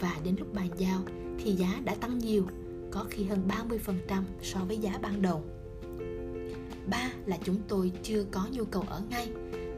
và 0.00 0.16
đến 0.24 0.36
lúc 0.38 0.54
bàn 0.54 0.68
giao 0.76 1.02
thì 1.38 1.52
giá 1.52 1.80
đã 1.84 1.94
tăng 1.94 2.18
nhiều, 2.18 2.46
có 2.90 3.04
khi 3.10 3.24
hơn 3.24 3.48
30% 4.08 4.22
so 4.42 4.60
với 4.68 4.78
giá 4.78 4.98
ban 5.02 5.22
đầu. 5.22 5.42
Ba 6.86 7.10
là 7.26 7.38
chúng 7.44 7.56
tôi 7.68 7.92
chưa 8.02 8.24
có 8.30 8.46
nhu 8.52 8.64
cầu 8.64 8.84
ở 8.88 9.02
ngay 9.10 9.28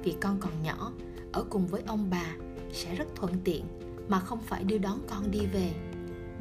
vì 0.04 0.14
con 0.20 0.36
còn 0.40 0.52
nhỏ, 0.62 0.92
ở 1.32 1.44
cùng 1.50 1.66
với 1.66 1.82
ông 1.86 2.10
bà 2.10 2.34
sẽ 2.72 2.94
rất 2.94 3.06
thuận 3.14 3.32
tiện 3.44 3.64
mà 4.08 4.20
không 4.20 4.40
phải 4.40 4.64
đưa 4.64 4.78
đón 4.78 5.00
con 5.08 5.30
đi 5.30 5.46
về. 5.52 5.72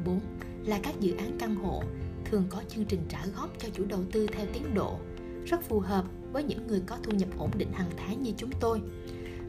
4. 0.04 0.20
Là 0.64 0.78
các 0.82 1.00
dự 1.00 1.16
án 1.16 1.36
căn 1.38 1.54
hộ 1.54 1.82
thường 2.24 2.44
có 2.50 2.62
chương 2.68 2.84
trình 2.84 3.00
trả 3.08 3.26
góp 3.36 3.50
cho 3.58 3.68
chủ 3.74 3.84
đầu 3.88 4.00
tư 4.12 4.26
theo 4.26 4.46
tiến 4.52 4.74
độ, 4.74 4.98
rất 5.46 5.62
phù 5.62 5.80
hợp 5.80 6.04
với 6.32 6.44
những 6.44 6.66
người 6.66 6.82
có 6.86 6.98
thu 7.02 7.12
nhập 7.12 7.28
ổn 7.38 7.50
định 7.56 7.72
hàng 7.72 7.90
tháng 7.96 8.22
như 8.22 8.32
chúng 8.36 8.50
tôi. 8.60 8.82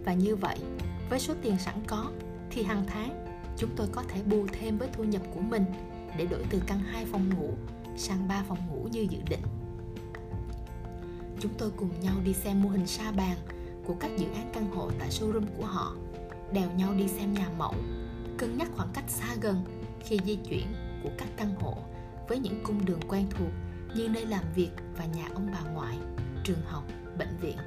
Và 0.05 0.13
như 0.13 0.35
vậy, 0.35 0.57
với 1.09 1.19
số 1.19 1.33
tiền 1.41 1.57
sẵn 1.59 1.75
có 1.88 2.11
thì 2.51 2.63
hàng 2.63 2.83
tháng 2.88 3.25
chúng 3.57 3.69
tôi 3.75 3.88
có 3.91 4.03
thể 4.07 4.23
bù 4.23 4.45
thêm 4.51 4.77
với 4.77 4.89
thu 4.93 5.03
nhập 5.03 5.21
của 5.33 5.41
mình 5.41 5.65
để 6.17 6.25
đổi 6.25 6.43
từ 6.49 6.61
căn 6.67 6.79
2 6.79 7.05
phòng 7.05 7.29
ngủ 7.29 7.53
sang 7.97 8.27
3 8.27 8.43
phòng 8.47 8.57
ngủ 8.69 8.88
như 8.91 9.07
dự 9.09 9.19
định. 9.29 9.43
Chúng 11.39 11.51
tôi 11.57 11.71
cùng 11.77 11.89
nhau 12.01 12.15
đi 12.23 12.33
xem 12.33 12.63
mô 12.63 12.69
hình 12.69 12.88
sa 12.88 13.11
bàn 13.11 13.38
của 13.85 13.95
các 13.99 14.11
dự 14.17 14.25
án 14.35 14.49
căn 14.53 14.71
hộ 14.71 14.91
tại 14.99 15.09
showroom 15.09 15.45
của 15.57 15.65
họ, 15.65 15.95
đèo 16.53 16.71
nhau 16.71 16.93
đi 16.93 17.07
xem 17.07 17.33
nhà 17.33 17.49
mẫu, 17.57 17.73
cân 18.39 18.58
nhắc 18.58 18.69
khoảng 18.75 18.89
cách 18.93 19.03
xa 19.08 19.36
gần 19.41 19.63
khi 20.00 20.19
di 20.25 20.36
chuyển 20.36 20.67
của 21.03 21.10
các 21.17 21.27
căn 21.38 21.55
hộ 21.55 21.77
với 22.27 22.39
những 22.39 22.63
cung 22.63 22.86
đường 22.86 23.00
quen 23.10 23.27
thuộc 23.29 23.51
như 23.96 24.10
nơi 24.10 24.25
làm 24.25 24.43
việc 24.55 24.69
và 24.98 25.05
nhà 25.05 25.27
ông 25.34 25.51
bà 25.53 25.72
ngoại, 25.72 25.98
trường 26.43 26.62
học, 26.65 26.84
bệnh 27.17 27.38
viện. 27.41 27.58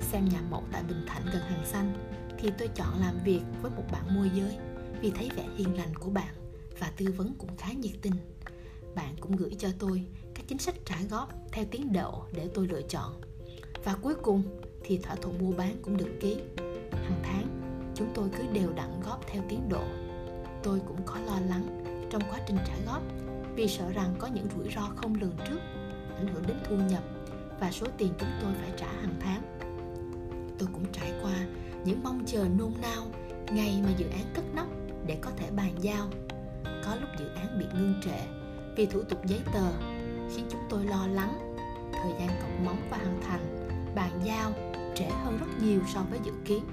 Xem 0.00 0.24
nhà 0.24 0.40
mẫu 0.50 0.64
tại 0.72 0.82
Bình 0.88 1.04
Thạnh 1.06 1.22
gần 1.32 1.42
hàng 1.42 1.66
xanh 1.66 1.92
thì 2.38 2.50
tôi 2.58 2.68
chọn 2.68 3.00
làm 3.00 3.18
việc 3.24 3.40
với 3.62 3.70
một 3.76 3.82
bạn 3.92 4.14
môi 4.14 4.30
giới 4.34 4.56
vì 5.00 5.10
thấy 5.10 5.30
vẻ 5.36 5.44
hiền 5.56 5.76
lành 5.76 5.94
của 5.94 6.10
bạn 6.10 6.34
và 6.78 6.92
tư 6.96 7.14
vấn 7.16 7.34
cũng 7.38 7.56
khá 7.58 7.72
nhiệt 7.72 7.94
tình. 8.02 8.14
Bạn 8.94 9.14
cũng 9.20 9.36
gửi 9.36 9.54
cho 9.58 9.68
tôi 9.78 10.04
các 10.34 10.44
chính 10.48 10.58
sách 10.58 10.74
trả 10.84 10.96
góp 11.10 11.32
theo 11.52 11.64
tiến 11.70 11.92
độ 11.92 12.24
để 12.32 12.48
tôi 12.54 12.68
lựa 12.68 12.82
chọn. 12.82 13.20
Và 13.84 13.94
cuối 14.02 14.14
cùng 14.14 14.42
thì 14.84 14.98
thỏa 14.98 15.14
thuận 15.14 15.38
mua 15.38 15.52
bán 15.52 15.76
cũng 15.82 15.96
được 15.96 16.10
ký. 16.20 16.36
Hàng 16.92 17.20
tháng 17.22 17.49
chúng 18.00 18.10
tôi 18.14 18.28
cứ 18.38 18.44
đều 18.52 18.72
đặn 18.76 19.00
góp 19.04 19.26
theo 19.26 19.42
tiến 19.48 19.68
độ. 19.68 19.82
Tôi 20.62 20.80
cũng 20.86 20.96
có 21.06 21.14
lo 21.26 21.40
lắng 21.48 21.84
trong 22.10 22.22
quá 22.30 22.38
trình 22.46 22.56
trả 22.66 22.74
góp 22.86 23.02
vì 23.54 23.68
sợ 23.68 23.90
rằng 23.90 24.14
có 24.18 24.26
những 24.26 24.46
rủi 24.56 24.72
ro 24.74 24.80
không 24.96 25.14
lường 25.20 25.36
trước 25.48 25.60
ảnh 26.16 26.26
hưởng 26.34 26.46
đến 26.46 26.56
thu 26.68 26.76
nhập 26.76 27.02
và 27.60 27.70
số 27.70 27.86
tiền 27.98 28.12
chúng 28.18 28.28
tôi 28.42 28.52
phải 28.60 28.70
trả 28.76 28.86
hàng 28.86 29.14
tháng. 29.20 29.42
Tôi 30.58 30.68
cũng 30.72 30.84
trải 30.92 31.12
qua 31.22 31.34
những 31.84 32.02
mong 32.02 32.22
chờ 32.26 32.46
nôn 32.58 32.72
nao 32.82 33.06
ngày 33.52 33.80
mà 33.84 33.90
dự 33.96 34.06
án 34.08 34.24
cất 34.34 34.44
nóc 34.54 34.66
để 35.06 35.18
có 35.20 35.30
thể 35.36 35.50
bàn 35.50 35.72
giao. 35.80 36.08
Có 36.64 36.96
lúc 37.00 37.08
dự 37.18 37.28
án 37.36 37.58
bị 37.58 37.64
ngưng 37.74 37.94
trệ 38.04 38.20
vì 38.76 38.86
thủ 38.86 39.02
tục 39.02 39.26
giấy 39.26 39.40
tờ 39.52 39.72
khiến 40.34 40.46
chúng 40.50 40.60
tôi 40.68 40.84
lo 40.84 41.06
lắng. 41.06 41.56
Thời 41.92 42.12
gian 42.18 42.28
cộng 42.42 42.64
móng 42.64 42.88
và 42.90 42.96
hoàn 42.96 43.20
thành, 43.22 43.68
bàn 43.94 44.20
giao 44.24 44.52
trễ 44.94 45.06
hơn 45.24 45.38
rất 45.40 45.62
nhiều 45.62 45.80
so 45.94 46.00
với 46.10 46.18
dự 46.24 46.32
kiến. 46.44 46.64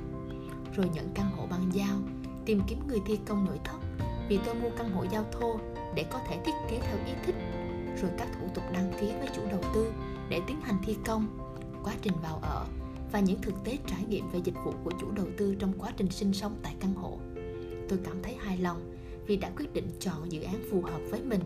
Rồi 0.77 0.89
nhận 0.93 1.09
căn 1.13 1.31
hộ 1.37 1.47
bàn 1.47 1.69
giao, 1.73 1.97
tìm 2.45 2.61
kiếm 2.67 2.79
người 2.87 2.99
thi 3.05 3.19
công 3.25 3.45
nội 3.45 3.59
thất 3.63 3.77
vì 4.29 4.39
tôi 4.45 4.55
mua 4.55 4.69
căn 4.77 4.91
hộ 4.91 5.05
giao 5.11 5.25
thô 5.31 5.59
để 5.95 6.05
có 6.11 6.19
thể 6.29 6.37
thiết 6.45 6.51
kế 6.69 6.79
theo 6.79 6.97
ý 7.05 7.13
thích 7.25 7.35
rồi 8.01 8.11
các 8.17 8.27
thủ 8.39 8.47
tục 8.55 8.63
đăng 8.73 8.91
ký 8.99 9.07
với 9.19 9.29
chủ 9.35 9.41
đầu 9.51 9.61
tư 9.73 9.93
để 10.29 10.41
tiến 10.47 10.61
hành 10.61 10.77
thi 10.85 10.95
công 11.05 11.27
quá 11.83 11.93
trình 12.01 12.13
vào 12.23 12.39
ở 12.41 12.65
và 13.11 13.19
những 13.19 13.41
thực 13.41 13.53
tế 13.63 13.77
trải 13.87 14.03
nghiệm 14.09 14.29
về 14.31 14.39
dịch 14.43 14.55
vụ 14.65 14.73
của 14.83 14.91
chủ 14.99 15.11
đầu 15.11 15.25
tư 15.37 15.55
trong 15.55 15.73
quá 15.77 15.91
trình 15.97 16.09
sinh 16.11 16.33
sống 16.33 16.55
tại 16.63 16.75
căn 16.79 16.93
hộ. 16.93 17.17
Tôi 17.89 17.99
cảm 18.03 18.17
thấy 18.23 18.35
hài 18.39 18.57
lòng 18.57 18.93
vì 19.27 19.37
đã 19.37 19.51
quyết 19.57 19.73
định 19.73 19.87
chọn 19.99 20.31
dự 20.31 20.41
án 20.41 20.61
phù 20.71 20.81
hợp 20.81 20.99
với 21.09 21.21
mình, 21.21 21.41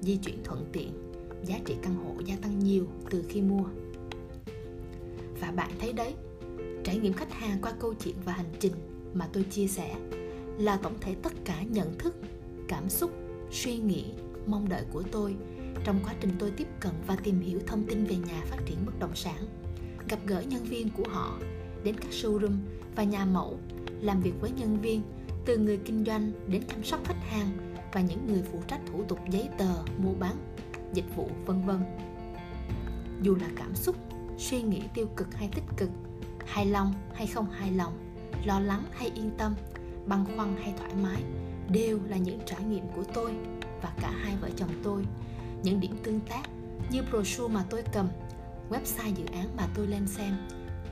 di 0.00 0.16
chuyển 0.16 0.44
thuận 0.44 0.66
tiện, 0.72 1.12
giá 1.44 1.58
trị 1.64 1.76
căn 1.82 1.94
hộ 1.94 2.14
gia 2.24 2.36
tăng 2.36 2.58
nhiều 2.58 2.86
từ 3.10 3.24
khi 3.28 3.42
mua. 3.42 3.64
Và 5.40 5.50
bạn 5.56 5.70
thấy 5.80 5.92
đấy, 5.92 6.14
trải 6.84 6.98
nghiệm 6.98 7.12
khách 7.12 7.32
hàng 7.32 7.58
qua 7.62 7.72
câu 7.78 7.94
chuyện 7.94 8.14
và 8.24 8.32
hành 8.32 8.52
trình 8.60 8.72
mà 9.14 9.28
tôi 9.32 9.42
chia 9.42 9.66
sẻ 9.66 9.94
là 10.58 10.76
tổng 10.76 10.96
thể 11.00 11.14
tất 11.22 11.32
cả 11.44 11.62
nhận 11.62 11.98
thức, 11.98 12.16
cảm 12.68 12.88
xúc, 12.88 13.10
suy 13.50 13.78
nghĩ, 13.78 14.04
mong 14.46 14.68
đợi 14.68 14.84
của 14.92 15.02
tôi 15.02 15.36
trong 15.84 16.00
quá 16.04 16.14
trình 16.20 16.30
tôi 16.38 16.50
tiếp 16.50 16.68
cận 16.80 16.92
và 17.06 17.16
tìm 17.16 17.40
hiểu 17.40 17.60
thông 17.66 17.84
tin 17.86 18.04
về 18.04 18.16
nhà 18.16 18.42
phát 18.46 18.58
triển 18.66 18.78
bất 18.86 18.98
động 18.98 19.14
sản 19.14 19.46
gặp 20.08 20.18
gỡ 20.26 20.40
nhân 20.40 20.64
viên 20.64 20.90
của 20.90 21.04
họ 21.08 21.38
đến 21.84 21.94
các 22.00 22.10
showroom 22.10 22.56
và 22.96 23.04
nhà 23.04 23.24
mẫu 23.24 23.58
làm 24.00 24.20
việc 24.20 24.32
với 24.40 24.50
nhân 24.50 24.80
viên 24.80 25.02
từ 25.44 25.58
người 25.58 25.76
kinh 25.76 26.04
doanh 26.04 26.32
đến 26.46 26.62
chăm 26.68 26.84
sóc 26.84 27.00
khách 27.04 27.22
hàng 27.28 27.76
và 27.92 28.00
những 28.00 28.26
người 28.26 28.42
phụ 28.52 28.62
trách 28.68 28.80
thủ 28.92 29.04
tục 29.08 29.18
giấy 29.30 29.48
tờ 29.58 29.74
mua 29.98 30.14
bán 30.14 30.36
dịch 30.92 31.16
vụ 31.16 31.30
vân 31.46 31.66
vân. 31.66 31.80
Dù 33.22 33.34
là 33.34 33.48
cảm 33.56 33.74
xúc 33.74 33.96
suy 34.38 34.62
nghĩ 34.62 34.82
tiêu 34.94 35.06
cực 35.16 35.34
hay 35.34 35.48
tích 35.54 35.64
cực 35.76 35.90
hài 36.46 36.66
lòng 36.66 36.94
hay 37.14 37.26
không 37.26 37.50
hài 37.50 37.72
lòng, 37.72 38.14
lo 38.44 38.60
lắng 38.60 38.84
hay 38.92 39.10
yên 39.14 39.30
tâm, 39.38 39.54
băn 40.06 40.24
khoăn 40.36 40.56
hay 40.56 40.74
thoải 40.78 40.94
mái, 41.02 41.22
đều 41.70 42.00
là 42.08 42.16
những 42.16 42.40
trải 42.46 42.64
nghiệm 42.64 42.84
của 42.96 43.04
tôi 43.14 43.34
và 43.82 43.92
cả 44.00 44.12
hai 44.22 44.36
vợ 44.40 44.48
chồng 44.56 44.80
tôi. 44.82 45.04
Những 45.62 45.80
điểm 45.80 45.96
tương 46.02 46.20
tác 46.20 46.42
như 46.90 47.02
brochure 47.10 47.54
mà 47.54 47.64
tôi 47.70 47.82
cầm, 47.92 48.08
website 48.70 49.14
dự 49.14 49.24
án 49.32 49.56
mà 49.56 49.66
tôi 49.74 49.86
lên 49.86 50.06
xem, 50.06 50.36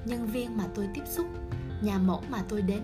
nhân 0.05 0.27
viên 0.27 0.57
mà 0.57 0.65
tôi 0.75 0.89
tiếp 0.95 1.03
xúc, 1.07 1.27
nhà 1.83 1.99
mẫu 1.99 2.23
mà 2.31 2.43
tôi 2.49 2.63
đến, 2.63 2.83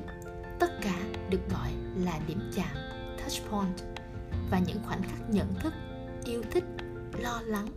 tất 0.59 0.71
cả 0.83 0.99
được 1.31 1.51
gọi 1.51 1.71
là 1.97 2.21
điểm 2.27 2.41
chạm, 2.55 2.77
touch 3.19 3.51
point. 3.51 3.83
Và 4.51 4.59
những 4.67 4.79
khoảnh 4.87 5.03
khắc 5.03 5.31
nhận 5.31 5.55
thức, 5.61 5.73
yêu 6.25 6.43
thích, 6.51 6.65
lo 7.19 7.41
lắng, 7.41 7.69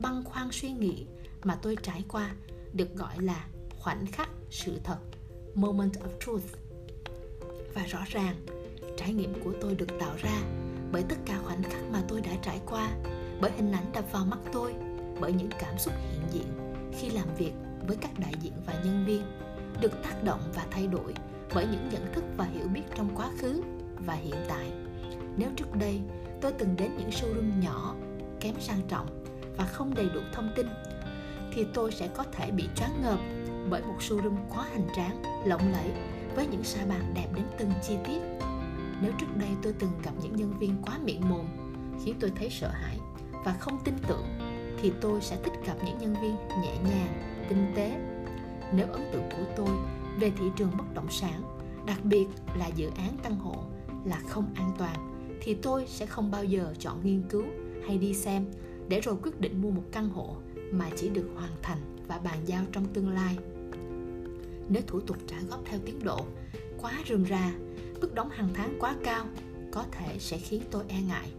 băn 0.00 0.24
khoăn 0.24 0.48
suy 0.52 0.70
nghĩ 0.72 1.06
mà 1.44 1.54
tôi 1.62 1.76
trải 1.82 2.04
qua 2.08 2.30
được 2.72 2.94
gọi 2.94 3.14
là 3.18 3.44
khoảnh 3.80 4.06
khắc 4.06 4.30
sự 4.50 4.80
thật, 4.84 4.98
moment 5.54 5.92
of 5.92 6.18
truth. 6.20 6.44
Và 7.74 7.82
rõ 7.86 7.98
ràng, 8.06 8.34
trải 8.96 9.12
nghiệm 9.12 9.42
của 9.44 9.52
tôi 9.60 9.74
được 9.74 9.88
tạo 10.00 10.14
ra 10.18 10.42
bởi 10.92 11.02
tất 11.08 11.16
cả 11.26 11.38
khoảnh 11.44 11.62
khắc 11.62 11.82
mà 11.92 12.02
tôi 12.08 12.20
đã 12.20 12.30
trải 12.42 12.60
qua, 12.66 12.90
bởi 13.40 13.50
hình 13.56 13.72
ảnh 13.72 13.92
đập 13.92 14.04
vào 14.12 14.24
mắt 14.24 14.38
tôi, 14.52 14.74
bởi 15.20 15.32
những 15.32 15.50
cảm 15.58 15.78
xúc 15.78 15.94
hiện 16.10 16.22
diện 16.32 16.46
khi 16.98 17.10
làm 17.10 17.34
việc 17.38 17.52
với 17.86 17.96
các 17.96 18.10
đại 18.18 18.32
diện 18.40 18.52
và 18.66 18.72
nhân 18.84 19.04
viên, 19.06 19.22
được 19.80 20.02
tác 20.02 20.24
động 20.24 20.40
và 20.54 20.66
thay 20.70 20.86
đổi 20.86 21.14
bởi 21.54 21.66
những 21.66 21.88
nhận 21.92 22.12
thức 22.14 22.24
và 22.36 22.44
hiểu 22.44 22.68
biết 22.68 22.82
trong 22.94 23.16
quá 23.16 23.30
khứ 23.38 23.62
và 24.06 24.14
hiện 24.14 24.44
tại. 24.48 24.72
Nếu 25.36 25.50
trước 25.56 25.76
đây 25.78 26.00
tôi 26.40 26.52
từng 26.52 26.76
đến 26.76 26.90
những 26.98 27.10
showroom 27.10 27.62
nhỏ, 27.62 27.94
kém 28.40 28.54
sang 28.60 28.80
trọng 28.88 29.24
và 29.56 29.64
không 29.64 29.94
đầy 29.94 30.08
đủ 30.14 30.20
thông 30.32 30.52
tin, 30.56 30.66
thì 31.52 31.66
tôi 31.74 31.92
sẽ 31.92 32.08
có 32.16 32.24
thể 32.32 32.50
bị 32.50 32.68
choáng 32.76 33.02
ngợp 33.02 33.18
bởi 33.70 33.82
một 33.82 33.96
showroom 33.98 34.36
quá 34.54 34.66
hành 34.72 34.88
tráng, 34.96 35.22
lộng 35.44 35.72
lẫy 35.72 35.90
với 36.34 36.46
những 36.46 36.64
sa 36.64 36.86
bàn 36.88 37.12
đẹp 37.14 37.28
đến 37.34 37.44
từng 37.58 37.70
chi 37.82 37.96
tiết. 38.04 38.20
Nếu 39.02 39.12
trước 39.18 39.36
đây 39.36 39.48
tôi 39.62 39.72
từng 39.78 39.90
gặp 40.02 40.12
những 40.22 40.36
nhân 40.36 40.58
viên 40.58 40.82
quá 40.82 40.98
miệng 41.04 41.28
mồm, 41.28 41.46
khiến 42.04 42.14
tôi 42.20 42.32
thấy 42.36 42.50
sợ 42.50 42.68
hãi 42.68 42.98
và 43.44 43.52
không 43.52 43.78
tin 43.84 43.94
tưởng, 44.08 44.26
thì 44.82 44.92
tôi 45.00 45.20
sẽ 45.20 45.36
thích 45.44 45.52
gặp 45.66 45.74
những 45.84 45.98
nhân 45.98 46.14
viên 46.22 46.36
nhẹ 46.62 46.76
nhàng, 46.84 47.44
tinh 47.48 47.72
tế. 47.76 48.00
Nếu 48.72 48.86
ấn 48.92 49.02
tượng 49.12 49.28
của 49.30 49.52
tôi 49.56 49.76
về 50.20 50.32
thị 50.38 50.44
trường 50.56 50.70
bất 50.78 50.94
động 50.94 51.10
sản, 51.10 51.42
đặc 51.86 52.04
biệt 52.04 52.26
là 52.58 52.66
dự 52.66 52.90
án 52.96 53.16
căn 53.22 53.38
hộ, 53.38 53.64
là 54.04 54.20
không 54.28 54.54
an 54.54 54.72
toàn, 54.78 54.96
thì 55.42 55.54
tôi 55.54 55.86
sẽ 55.86 56.06
không 56.06 56.30
bao 56.30 56.44
giờ 56.44 56.74
chọn 56.78 57.00
nghiên 57.04 57.22
cứu 57.28 57.44
hay 57.86 57.98
đi 57.98 58.14
xem 58.14 58.46
để 58.88 59.00
rồi 59.00 59.16
quyết 59.22 59.40
định 59.40 59.62
mua 59.62 59.70
một 59.70 59.84
căn 59.92 60.08
hộ 60.08 60.36
mà 60.72 60.90
chỉ 60.96 61.08
được 61.08 61.28
hoàn 61.34 61.52
thành 61.62 61.78
và 62.08 62.18
bàn 62.18 62.38
giao 62.46 62.64
trong 62.72 62.84
tương 62.84 63.08
lai. 63.08 63.36
Nếu 64.68 64.82
thủ 64.86 65.00
tục 65.00 65.16
trả 65.26 65.36
góp 65.50 65.64
theo 65.64 65.80
tiến 65.84 66.04
độ 66.04 66.26
quá 66.78 66.92
rườm 67.08 67.26
rà, 67.26 67.52
mức 68.00 68.14
đóng 68.14 68.30
hàng 68.30 68.48
tháng 68.54 68.76
quá 68.80 68.96
cao, 69.04 69.26
có 69.72 69.84
thể 69.92 70.16
sẽ 70.18 70.38
khiến 70.38 70.62
tôi 70.70 70.84
e 70.88 71.00
ngại. 71.02 71.32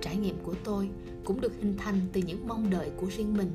Trải 0.00 0.16
nghiệm 0.16 0.36
của 0.42 0.54
tôi 0.64 0.90
cũng 1.24 1.40
được 1.40 1.52
hình 1.60 1.76
thành 1.78 2.00
từ 2.12 2.20
những 2.26 2.48
mong 2.48 2.70
đợi 2.70 2.90
của 2.96 3.06
riêng 3.16 3.36
mình. 3.36 3.50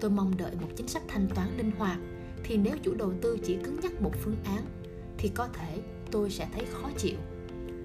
Tôi 0.00 0.10
mong 0.10 0.36
đợi 0.36 0.52
một 0.60 0.68
chính 0.76 0.88
sách 0.88 1.02
thanh 1.08 1.28
toán 1.34 1.48
linh 1.56 1.70
hoạt, 1.70 1.98
thì 2.44 2.56
nếu 2.56 2.76
chủ 2.82 2.94
đầu 2.94 3.12
tư 3.20 3.38
chỉ 3.44 3.56
cứng 3.64 3.80
nhắc 3.80 4.02
một 4.02 4.12
phương 4.22 4.36
án, 4.44 4.64
thì 5.18 5.28
có 5.28 5.48
thể 5.48 5.82
tôi 6.10 6.30
sẽ 6.30 6.48
thấy 6.52 6.64
khó 6.72 6.90
chịu. 6.96 7.18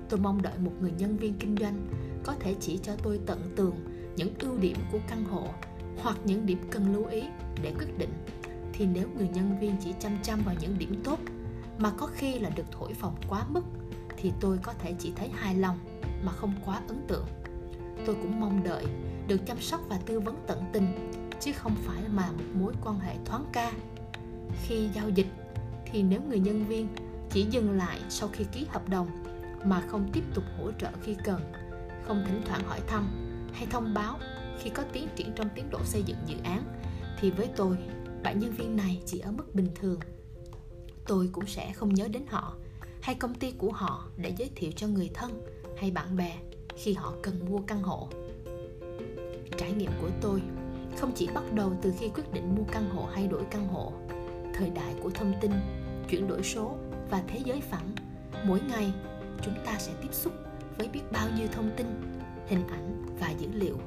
Tôi 0.09 0.19
mong 0.19 0.41
đợi 0.41 0.57
một 0.59 0.71
người 0.81 0.91
nhân 0.97 1.17
viên 1.17 1.33
kinh 1.33 1.55
doanh 1.59 1.87
có 2.23 2.35
thể 2.39 2.55
chỉ 2.59 2.79
cho 2.83 2.95
tôi 3.03 3.19
tận 3.25 3.39
tường 3.55 3.75
những 4.15 4.33
ưu 4.39 4.57
điểm 4.57 4.77
của 4.91 4.99
căn 5.09 5.23
hộ 5.23 5.47
hoặc 5.97 6.17
những 6.23 6.45
điểm 6.45 6.67
cần 6.71 6.93
lưu 6.93 7.05
ý 7.05 7.23
để 7.61 7.73
quyết 7.79 7.97
định, 7.97 8.13
thì 8.73 8.85
nếu 8.85 9.07
người 9.17 9.27
nhân 9.27 9.57
viên 9.59 9.75
chỉ 9.83 9.93
chăm 9.99 10.17
chăm 10.23 10.41
vào 10.45 10.55
những 10.61 10.77
điểm 10.77 11.01
tốt 11.03 11.19
mà 11.77 11.91
có 11.97 12.07
khi 12.07 12.39
là 12.39 12.49
được 12.49 12.71
thổi 12.71 12.93
phồng 12.93 13.15
quá 13.29 13.43
mức, 13.49 13.63
thì 14.17 14.31
tôi 14.39 14.57
có 14.63 14.73
thể 14.73 14.93
chỉ 14.99 15.13
thấy 15.15 15.29
hài 15.29 15.55
lòng 15.55 15.77
mà 16.23 16.31
không 16.31 16.53
quá 16.65 16.81
ấn 16.87 16.97
tượng. 17.07 17.25
Tôi 18.05 18.15
cũng 18.15 18.39
mong 18.39 18.63
đợi 18.63 18.85
được 19.27 19.45
chăm 19.45 19.61
sóc 19.61 19.81
và 19.89 19.99
tư 20.05 20.19
vấn 20.19 20.35
tận 20.47 20.63
tình, 20.73 21.11
chứ 21.39 21.51
không 21.53 21.75
phải 21.75 22.03
mà 22.13 22.31
một 22.31 22.43
mối 22.53 22.73
quan 22.83 22.99
hệ 22.99 23.15
thoáng 23.25 23.45
ca. 23.53 23.71
Khi 24.63 24.89
giao 24.95 25.09
dịch, 25.09 25.27
thì 25.85 26.03
nếu 26.03 26.21
người 26.29 26.39
nhân 26.39 26.65
viên 26.65 26.87
chỉ 27.29 27.45
dừng 27.51 27.71
lại 27.71 27.99
sau 28.09 28.29
khi 28.33 28.45
ký 28.51 28.65
hợp 28.69 28.89
đồng 28.89 29.07
mà 29.65 29.81
không 29.87 30.09
tiếp 30.13 30.23
tục 30.33 30.43
hỗ 30.57 30.71
trợ 30.71 30.89
khi 31.03 31.15
cần, 31.23 31.41
không 32.03 32.23
thỉnh 32.27 32.41
thoảng 32.45 32.63
hỏi 32.63 32.79
thăm 32.87 33.07
hay 33.53 33.67
thông 33.71 33.93
báo 33.93 34.17
khi 34.63 34.69
có 34.69 34.83
tiến 34.93 35.07
triển 35.15 35.31
trong 35.35 35.49
tiến 35.55 35.69
độ 35.69 35.79
xây 35.83 36.03
dựng 36.03 36.17
dự 36.25 36.35
án, 36.43 36.63
thì 37.19 37.31
với 37.31 37.49
tôi, 37.55 37.77
bạn 38.23 38.39
nhân 38.39 38.51
viên 38.51 38.75
này 38.75 39.01
chỉ 39.05 39.19
ở 39.19 39.31
mức 39.31 39.55
bình 39.55 39.67
thường. 39.75 39.99
Tôi 41.07 41.29
cũng 41.31 41.47
sẽ 41.47 41.73
không 41.73 41.93
nhớ 41.93 42.07
đến 42.07 42.23
họ, 42.27 42.55
hay 43.01 43.15
công 43.15 43.35
ty 43.35 43.51
của 43.51 43.71
họ 43.71 44.07
để 44.17 44.33
giới 44.37 44.49
thiệu 44.55 44.71
cho 44.75 44.87
người 44.87 45.09
thân 45.13 45.45
hay 45.77 45.91
bạn 45.91 46.15
bè 46.15 46.37
khi 46.77 46.93
họ 46.93 47.13
cần 47.23 47.45
mua 47.49 47.59
căn 47.67 47.83
hộ. 47.83 48.09
Trải 49.57 49.71
nghiệm 49.71 49.91
của 50.01 50.09
tôi 50.21 50.41
không 50.97 51.11
chỉ 51.15 51.27
bắt 51.33 51.53
đầu 51.53 51.73
từ 51.81 51.93
khi 51.99 52.09
quyết 52.09 52.33
định 52.33 52.55
mua 52.55 52.63
căn 52.71 52.89
hộ 52.89 53.05
hay 53.05 53.27
đổi 53.27 53.43
căn 53.51 53.67
hộ. 53.67 53.93
Thời 54.53 54.69
đại 54.69 54.93
của 55.03 55.09
thông 55.09 55.33
tin, 55.41 55.51
chuyển 56.09 56.27
đổi 56.27 56.43
số 56.43 56.75
và 57.09 57.23
thế 57.27 57.39
giới 57.45 57.61
phẳng, 57.61 57.95
mỗi 58.45 58.59
ngày 58.69 58.93
chúng 59.45 59.55
ta 59.65 59.77
sẽ 59.79 59.91
tiếp 60.01 60.09
xúc 60.11 60.33
với 60.77 60.87
biết 60.87 61.01
bao 61.11 61.27
nhiêu 61.37 61.47
thông 61.51 61.71
tin, 61.77 61.87
hình 62.47 62.67
ảnh 62.67 63.05
và 63.19 63.29
dữ 63.29 63.47
liệu 63.53 63.77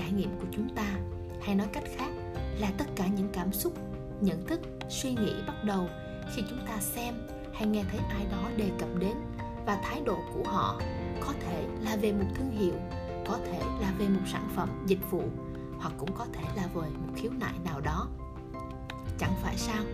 trải 0.00 0.12
nghiệm 0.12 0.38
của 0.40 0.46
chúng 0.52 0.68
ta. 0.74 0.96
Hay 1.42 1.54
nói 1.54 1.66
cách 1.72 1.84
khác 1.96 2.10
là 2.58 2.70
tất 2.78 2.84
cả 2.96 3.06
những 3.06 3.28
cảm 3.32 3.52
xúc, 3.52 3.72
nhận 4.20 4.46
thức, 4.46 4.60
suy 4.88 5.10
nghĩ 5.10 5.32
bắt 5.46 5.64
đầu 5.64 5.88
khi 6.34 6.42
chúng 6.50 6.66
ta 6.66 6.80
xem 6.80 7.14
hay 7.54 7.66
nghe 7.66 7.84
thấy 7.90 8.00
ai 8.08 8.26
đó 8.32 8.50
đề 8.56 8.70
cập 8.78 8.88
đến 8.98 9.14
và 9.66 9.80
thái 9.82 10.00
độ 10.06 10.18
của 10.34 10.42
họ 10.44 10.80
có 11.20 11.32
thể 11.40 11.66
là 11.84 11.96
về 11.96 12.12
một 12.12 12.26
thương 12.34 12.50
hiệu, 12.50 12.74
có 13.26 13.38
thể 13.44 13.58
là 13.80 13.92
về 13.98 14.08
một 14.08 14.26
sản 14.32 14.48
phẩm, 14.56 14.68
dịch 14.86 15.10
vụ 15.10 15.22
hoặc 15.78 15.94
cũng 15.98 16.12
có 16.18 16.26
thể 16.32 16.42
là 16.56 16.66
về 16.74 16.88
một 16.88 17.12
khiếu 17.16 17.30
nại 17.40 17.54
nào 17.64 17.80
đó. 17.80 18.08
Chẳng 19.18 19.34
phải 19.42 19.56
sao, 19.56 19.84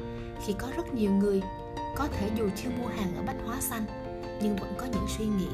khi 0.44 0.52
có 0.58 0.68
rất 0.76 0.94
nhiều 0.94 1.12
người 1.12 1.42
có 1.96 2.08
thể 2.08 2.30
dù 2.36 2.48
chưa 2.56 2.70
mua 2.70 2.88
hàng 2.88 3.16
ở 3.16 3.22
bách 3.22 3.36
hóa 3.46 3.60
xanh 3.60 3.84
nhưng 4.42 4.56
vẫn 4.56 4.75
có 4.78 4.86
những 4.86 5.06
suy 5.18 5.26
nghĩ 5.26 5.48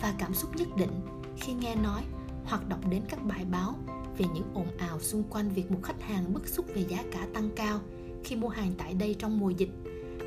và 0.00 0.14
cảm 0.18 0.34
xúc 0.34 0.56
nhất 0.56 0.68
định 0.76 0.90
khi 1.36 1.52
nghe 1.52 1.74
nói 1.74 2.02
hoặc 2.44 2.68
đọc 2.68 2.80
đến 2.90 3.02
các 3.08 3.24
bài 3.24 3.44
báo 3.50 3.74
về 4.18 4.26
những 4.34 4.44
ồn 4.54 4.66
ào 4.78 5.00
xung 5.00 5.22
quanh 5.30 5.48
việc 5.48 5.70
một 5.70 5.78
khách 5.82 6.02
hàng 6.02 6.32
bức 6.34 6.48
xúc 6.48 6.66
về 6.74 6.84
giá 6.88 7.04
cả 7.12 7.28
tăng 7.34 7.50
cao 7.56 7.80
khi 8.24 8.36
mua 8.36 8.48
hàng 8.48 8.72
tại 8.78 8.94
đây 8.94 9.14
trong 9.18 9.38
mùa 9.38 9.50
dịch. 9.50 9.70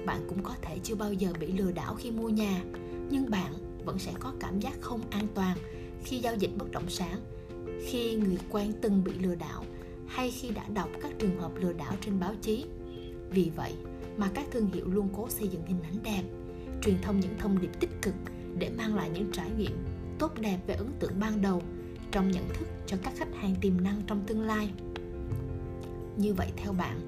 Bạn 0.06 0.26
cũng 0.30 0.44
có 0.44 0.56
thể 0.62 0.80
chưa 0.84 0.96
bao 0.96 1.14
giờ 1.14 1.34
bị 1.40 1.52
lừa 1.52 1.72
đảo 1.72 1.96
khi 1.96 2.12
mua 2.12 2.30
nhà, 2.30 2.64
nhưng 3.10 3.30
bạn 3.30 3.54
vẫn 3.86 4.00
sẽ 4.00 4.12
có 4.20 4.34
cảm 4.40 4.60
giác 4.60 4.82
không 4.82 5.02
an 5.10 5.28
toàn 5.36 5.58
khi 6.04 6.20
giao 6.20 6.36
dịch 6.36 6.52
bất 6.58 6.72
động 6.72 6.90
sản, 6.90 7.20
khi 7.86 8.16
người 8.16 8.38
quen 8.50 8.74
từng 8.82 9.04
bị 9.04 9.12
lừa 9.14 9.36
đảo 9.36 9.66
hay 10.08 10.32
khi 10.32 10.50
đã 10.50 10.64
đọc 10.74 10.90
các 11.02 11.12
trường 11.20 11.40
hợp 11.40 11.52
lừa 11.56 11.74
đảo 11.74 11.94
trên 12.02 12.20
báo 12.20 12.36
chí. 12.42 12.66
Vì 13.30 13.52
vậy 13.56 13.74
mà 14.18 14.30
các 14.34 14.46
thương 14.52 14.72
hiệu 14.74 14.88
luôn 14.88 15.10
cố 15.16 15.30
xây 15.30 15.48
dựng 15.48 15.66
hình 15.66 15.82
ảnh 15.84 16.04
đẹp, 16.04 16.24
truyền 16.82 16.96
thông 17.02 17.20
những 17.20 17.38
thông 17.40 17.62
điệp 17.62 17.80
tích 17.80 18.02
cực 18.02 18.16
để 18.58 18.70
mang 18.78 18.96
lại 18.96 19.10
những 19.14 19.32
trải 19.32 19.52
nghiệm 19.58 19.78
tốt 20.20 20.32
đẹp 20.40 20.60
về 20.68 20.74
ấn 20.74 20.92
tượng 21.00 21.20
ban 21.20 21.42
đầu 21.42 21.62
trong 22.12 22.32
nhận 22.32 22.50
thức 22.50 22.68
cho 22.88 22.98
các 23.04 23.14
khách 23.18 23.36
hàng 23.42 23.56
tiềm 23.62 23.84
năng 23.84 24.02
trong 24.08 24.24
tương 24.28 24.42
lai. 24.42 24.70
Như 26.18 26.34
vậy 26.34 26.52
theo 26.58 26.74
bạn, 26.74 27.00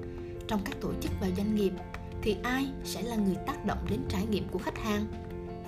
trong 0.48 0.60
các 0.64 0.80
tổ 0.80 0.92
chức 1.00 1.12
và 1.20 1.30
doanh 1.36 1.54
nghiệp 1.54 1.72
thì 2.22 2.36
ai 2.42 2.66
sẽ 2.84 3.02
là 3.02 3.16
người 3.16 3.36
tác 3.46 3.64
động 3.64 3.78
đến 3.90 4.00
trải 4.08 4.26
nghiệm 4.26 4.48
của 4.48 4.58
khách 4.58 4.78
hàng? 4.78 5.06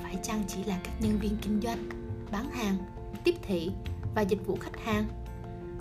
Phải 0.02 0.18
chăng 0.22 0.44
chỉ 0.48 0.64
là 0.64 0.80
các 0.84 0.92
nhân 1.00 1.18
viên 1.18 1.36
kinh 1.42 1.60
doanh, 1.60 1.88
bán 2.32 2.50
hàng, 2.50 2.76
tiếp 3.24 3.34
thị 3.42 3.70
và 4.14 4.22
dịch 4.22 4.46
vụ 4.46 4.56
khách 4.60 4.84
hàng? 4.84 5.04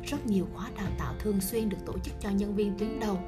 Rất 0.04 0.28
nhiều 0.28 0.48
khóa 0.54 0.70
đào 0.78 0.90
tạo 0.98 1.14
thường 1.20 1.42
xuyên 1.42 1.70
được 1.70 1.78
tổ 1.86 1.94
chức 2.04 2.14
cho 2.20 2.30
nhân 2.30 2.56
viên 2.56 2.78
tuyến 2.78 3.00
đầu, 3.00 3.20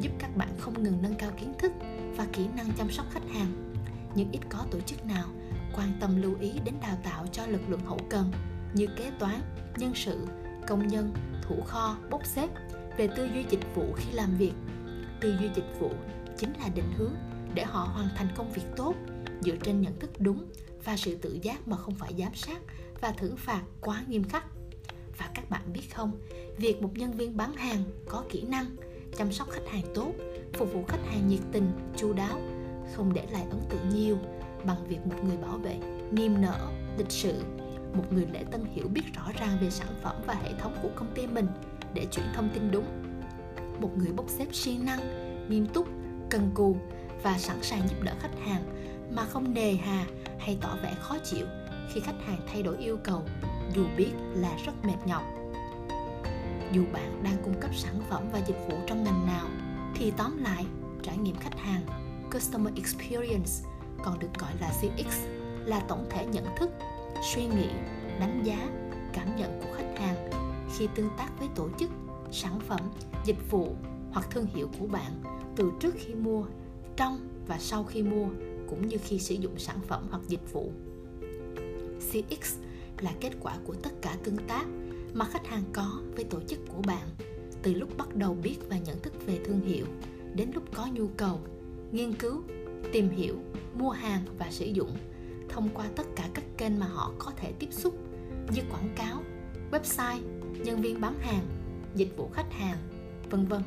giúp 0.00 0.12
các 0.18 0.36
bạn 0.36 0.48
không 0.58 0.82
ngừng 0.82 1.02
nâng 1.02 1.14
cao 1.14 1.30
kiến 1.40 1.52
thức 1.58 1.72
và 2.16 2.26
kỹ 2.32 2.46
năng 2.56 2.70
chăm 2.78 2.90
sóc 2.90 3.06
khách 3.10 3.30
hàng. 3.34 3.74
Nhưng 4.14 4.30
ít 4.32 4.40
có 4.48 4.58
tổ 4.70 4.80
chức 4.80 5.06
nào 5.06 5.28
quan 5.76 5.92
tâm 6.00 6.22
lưu 6.22 6.34
ý 6.40 6.52
đến 6.64 6.74
đào 6.82 6.98
tạo 7.04 7.26
cho 7.32 7.46
lực 7.46 7.60
lượng 7.68 7.84
hậu 7.84 7.98
cần 8.10 8.32
như 8.74 8.86
kế 8.96 9.10
toán, 9.18 9.40
nhân 9.76 9.92
sự, 9.94 10.26
công 10.66 10.86
nhân, 10.86 11.12
thủ 11.42 11.62
kho, 11.66 11.96
bốc 12.10 12.26
xếp, 12.26 12.48
về 12.96 13.08
tư 13.16 13.28
duy 13.34 13.44
dịch 13.50 13.74
vụ 13.74 13.92
khi 13.96 14.12
làm 14.12 14.36
việc. 14.38 14.52
Tư 15.20 15.36
duy 15.40 15.48
dịch 15.54 15.80
vụ 15.80 15.90
chính 16.36 16.52
là 16.52 16.68
định 16.74 16.92
hướng 16.96 17.14
để 17.54 17.64
họ 17.64 17.90
hoàn 17.94 18.08
thành 18.16 18.28
công 18.36 18.52
việc 18.52 18.62
tốt 18.76 18.94
dựa 19.40 19.56
trên 19.62 19.80
nhận 19.80 19.98
thức 19.98 20.10
đúng 20.18 20.46
và 20.84 20.96
sự 20.96 21.16
tự 21.16 21.38
giác 21.42 21.68
mà 21.68 21.76
không 21.76 21.94
phải 21.94 22.14
giám 22.18 22.34
sát 22.34 22.58
và 23.00 23.12
thưởng 23.12 23.36
phạt 23.36 23.62
quá 23.80 24.04
nghiêm 24.08 24.24
khắc. 24.24 24.44
Và 25.18 25.30
các 25.34 25.50
bạn 25.50 25.72
biết 25.72 25.94
không, 25.94 26.12
việc 26.56 26.82
một 26.82 26.90
nhân 26.94 27.12
viên 27.12 27.36
bán 27.36 27.52
hàng 27.52 27.84
có 28.08 28.24
kỹ 28.30 28.42
năng, 28.42 28.66
chăm 29.16 29.32
sóc 29.32 29.50
khách 29.50 29.68
hàng 29.68 29.84
tốt, 29.94 30.12
phục 30.52 30.72
vụ 30.72 30.84
khách 30.88 31.06
hàng 31.06 31.28
nhiệt 31.28 31.40
tình, 31.52 31.70
chu 31.96 32.12
đáo, 32.12 32.40
không 32.94 33.12
để 33.14 33.26
lại 33.30 33.44
ấn 33.50 33.60
tượng 33.70 33.88
nhiều 33.88 34.18
bằng 34.64 34.88
việc 34.88 35.06
một 35.06 35.24
người 35.24 35.36
bảo 35.36 35.58
vệ, 35.58 35.78
niềm 36.12 36.40
nở, 36.40 36.70
lịch 36.98 37.10
sự 37.10 37.42
một 37.94 38.04
người 38.10 38.26
lễ 38.32 38.44
tân 38.50 38.64
hiểu 38.64 38.88
biết 38.88 39.02
rõ 39.14 39.22
ràng 39.40 39.58
về 39.60 39.70
sản 39.70 39.88
phẩm 40.02 40.16
và 40.26 40.34
hệ 40.34 40.52
thống 40.58 40.76
của 40.82 40.90
công 40.94 41.14
ty 41.14 41.26
mình 41.26 41.46
để 41.94 42.06
chuyển 42.10 42.26
thông 42.34 42.50
tin 42.54 42.70
đúng. 42.70 42.86
Một 43.80 43.90
người 43.96 44.12
bốc 44.12 44.26
xếp 44.28 44.46
siêng 44.52 44.84
năng, 44.84 45.00
nghiêm 45.48 45.66
túc, 45.66 45.88
cần 46.30 46.50
cù 46.54 46.76
và 47.22 47.38
sẵn 47.38 47.62
sàng 47.62 47.88
giúp 47.88 47.96
đỡ 48.02 48.14
khách 48.20 48.38
hàng 48.46 48.62
mà 49.10 49.24
không 49.24 49.54
nề 49.54 49.74
hà 49.74 50.06
hay 50.38 50.58
tỏ 50.60 50.76
vẻ 50.82 50.94
khó 51.00 51.16
chịu 51.24 51.46
khi 51.92 52.00
khách 52.00 52.24
hàng 52.26 52.40
thay 52.52 52.62
đổi 52.62 52.76
yêu 52.78 52.98
cầu, 53.04 53.22
dù 53.74 53.84
biết 53.96 54.12
là 54.34 54.56
rất 54.66 54.72
mệt 54.84 55.06
nhọc. 55.06 55.22
Dù 56.72 56.84
bạn 56.92 57.22
đang 57.22 57.36
cung 57.44 57.60
cấp 57.60 57.70
sản 57.74 58.00
phẩm 58.10 58.22
và 58.32 58.38
dịch 58.46 58.58
vụ 58.68 58.76
trong 58.86 59.04
ngành 59.04 59.26
nào, 59.26 59.46
thì 59.94 60.12
tóm 60.16 60.42
lại, 60.42 60.66
trải 61.02 61.16
nghiệm 61.16 61.36
khách 61.36 61.58
hàng, 61.58 61.82
customer 62.32 62.74
experience 62.74 63.50
còn 64.04 64.18
được 64.18 64.34
gọi 64.38 64.52
là 64.60 64.72
cx 64.80 65.16
là 65.64 65.80
tổng 65.80 66.06
thể 66.10 66.26
nhận 66.26 66.44
thức 66.56 66.70
suy 67.22 67.44
nghĩ, 67.44 67.68
đánh 68.20 68.42
giá, 68.44 68.68
cảm 69.12 69.36
nhận 69.36 69.60
của 69.60 69.68
khách 69.76 69.98
hàng 69.98 70.30
khi 70.76 70.88
tương 70.94 71.10
tác 71.18 71.38
với 71.38 71.48
tổ 71.54 71.68
chức, 71.78 71.90
sản 72.32 72.60
phẩm, 72.60 72.80
dịch 73.24 73.50
vụ 73.50 73.76
hoặc 74.12 74.30
thương 74.30 74.46
hiệu 74.46 74.68
của 74.78 74.86
bạn 74.86 75.22
từ 75.56 75.72
trước 75.80 75.94
khi 75.98 76.14
mua, 76.14 76.44
trong 76.96 77.28
và 77.46 77.58
sau 77.58 77.84
khi 77.84 78.02
mua 78.02 78.26
cũng 78.70 78.88
như 78.88 78.96
khi 79.04 79.18
sử 79.18 79.34
dụng 79.34 79.58
sản 79.58 79.78
phẩm 79.88 80.06
hoặc 80.10 80.22
dịch 80.28 80.52
vụ. 80.52 80.72
Cx 81.98 82.54
là 83.00 83.12
kết 83.20 83.30
quả 83.40 83.56
của 83.64 83.74
tất 83.74 83.90
cả 84.02 84.16
tương 84.24 84.36
tác 84.36 84.66
mà 85.14 85.24
khách 85.24 85.46
hàng 85.46 85.64
có 85.72 86.00
với 86.16 86.24
tổ 86.24 86.40
chức 86.40 86.58
của 86.68 86.82
bạn, 86.86 87.08
từ 87.62 87.74
lúc 87.74 87.96
bắt 87.96 88.16
đầu 88.16 88.34
biết 88.42 88.56
và 88.68 88.78
nhận 88.78 89.00
thức 89.02 89.26
về 89.26 89.38
thương 89.44 89.60
hiệu 89.60 89.86
đến 90.34 90.50
lúc 90.54 90.64
có 90.74 90.86
nhu 90.92 91.08
cầu, 91.16 91.40
nghiên 91.92 92.12
cứu, 92.12 92.42
tìm 92.92 93.10
hiểu, 93.10 93.36
mua 93.74 93.90
hàng 93.90 94.22
và 94.38 94.46
sử 94.50 94.66
dụng 94.66 94.96
thông 95.54 95.68
qua 95.74 95.86
tất 95.96 96.02
cả 96.16 96.28
các 96.34 96.44
kênh 96.58 96.80
mà 96.80 96.86
họ 96.86 97.12
có 97.18 97.32
thể 97.36 97.52
tiếp 97.58 97.68
xúc 97.70 97.94
như 98.54 98.62
quảng 98.70 98.88
cáo, 98.96 99.22
website, 99.70 100.20
nhân 100.64 100.82
viên 100.82 101.00
bán 101.00 101.18
hàng, 101.18 101.46
dịch 101.94 102.16
vụ 102.16 102.30
khách 102.32 102.52
hàng, 102.52 102.78
vân 103.30 103.46
vân. 103.46 103.62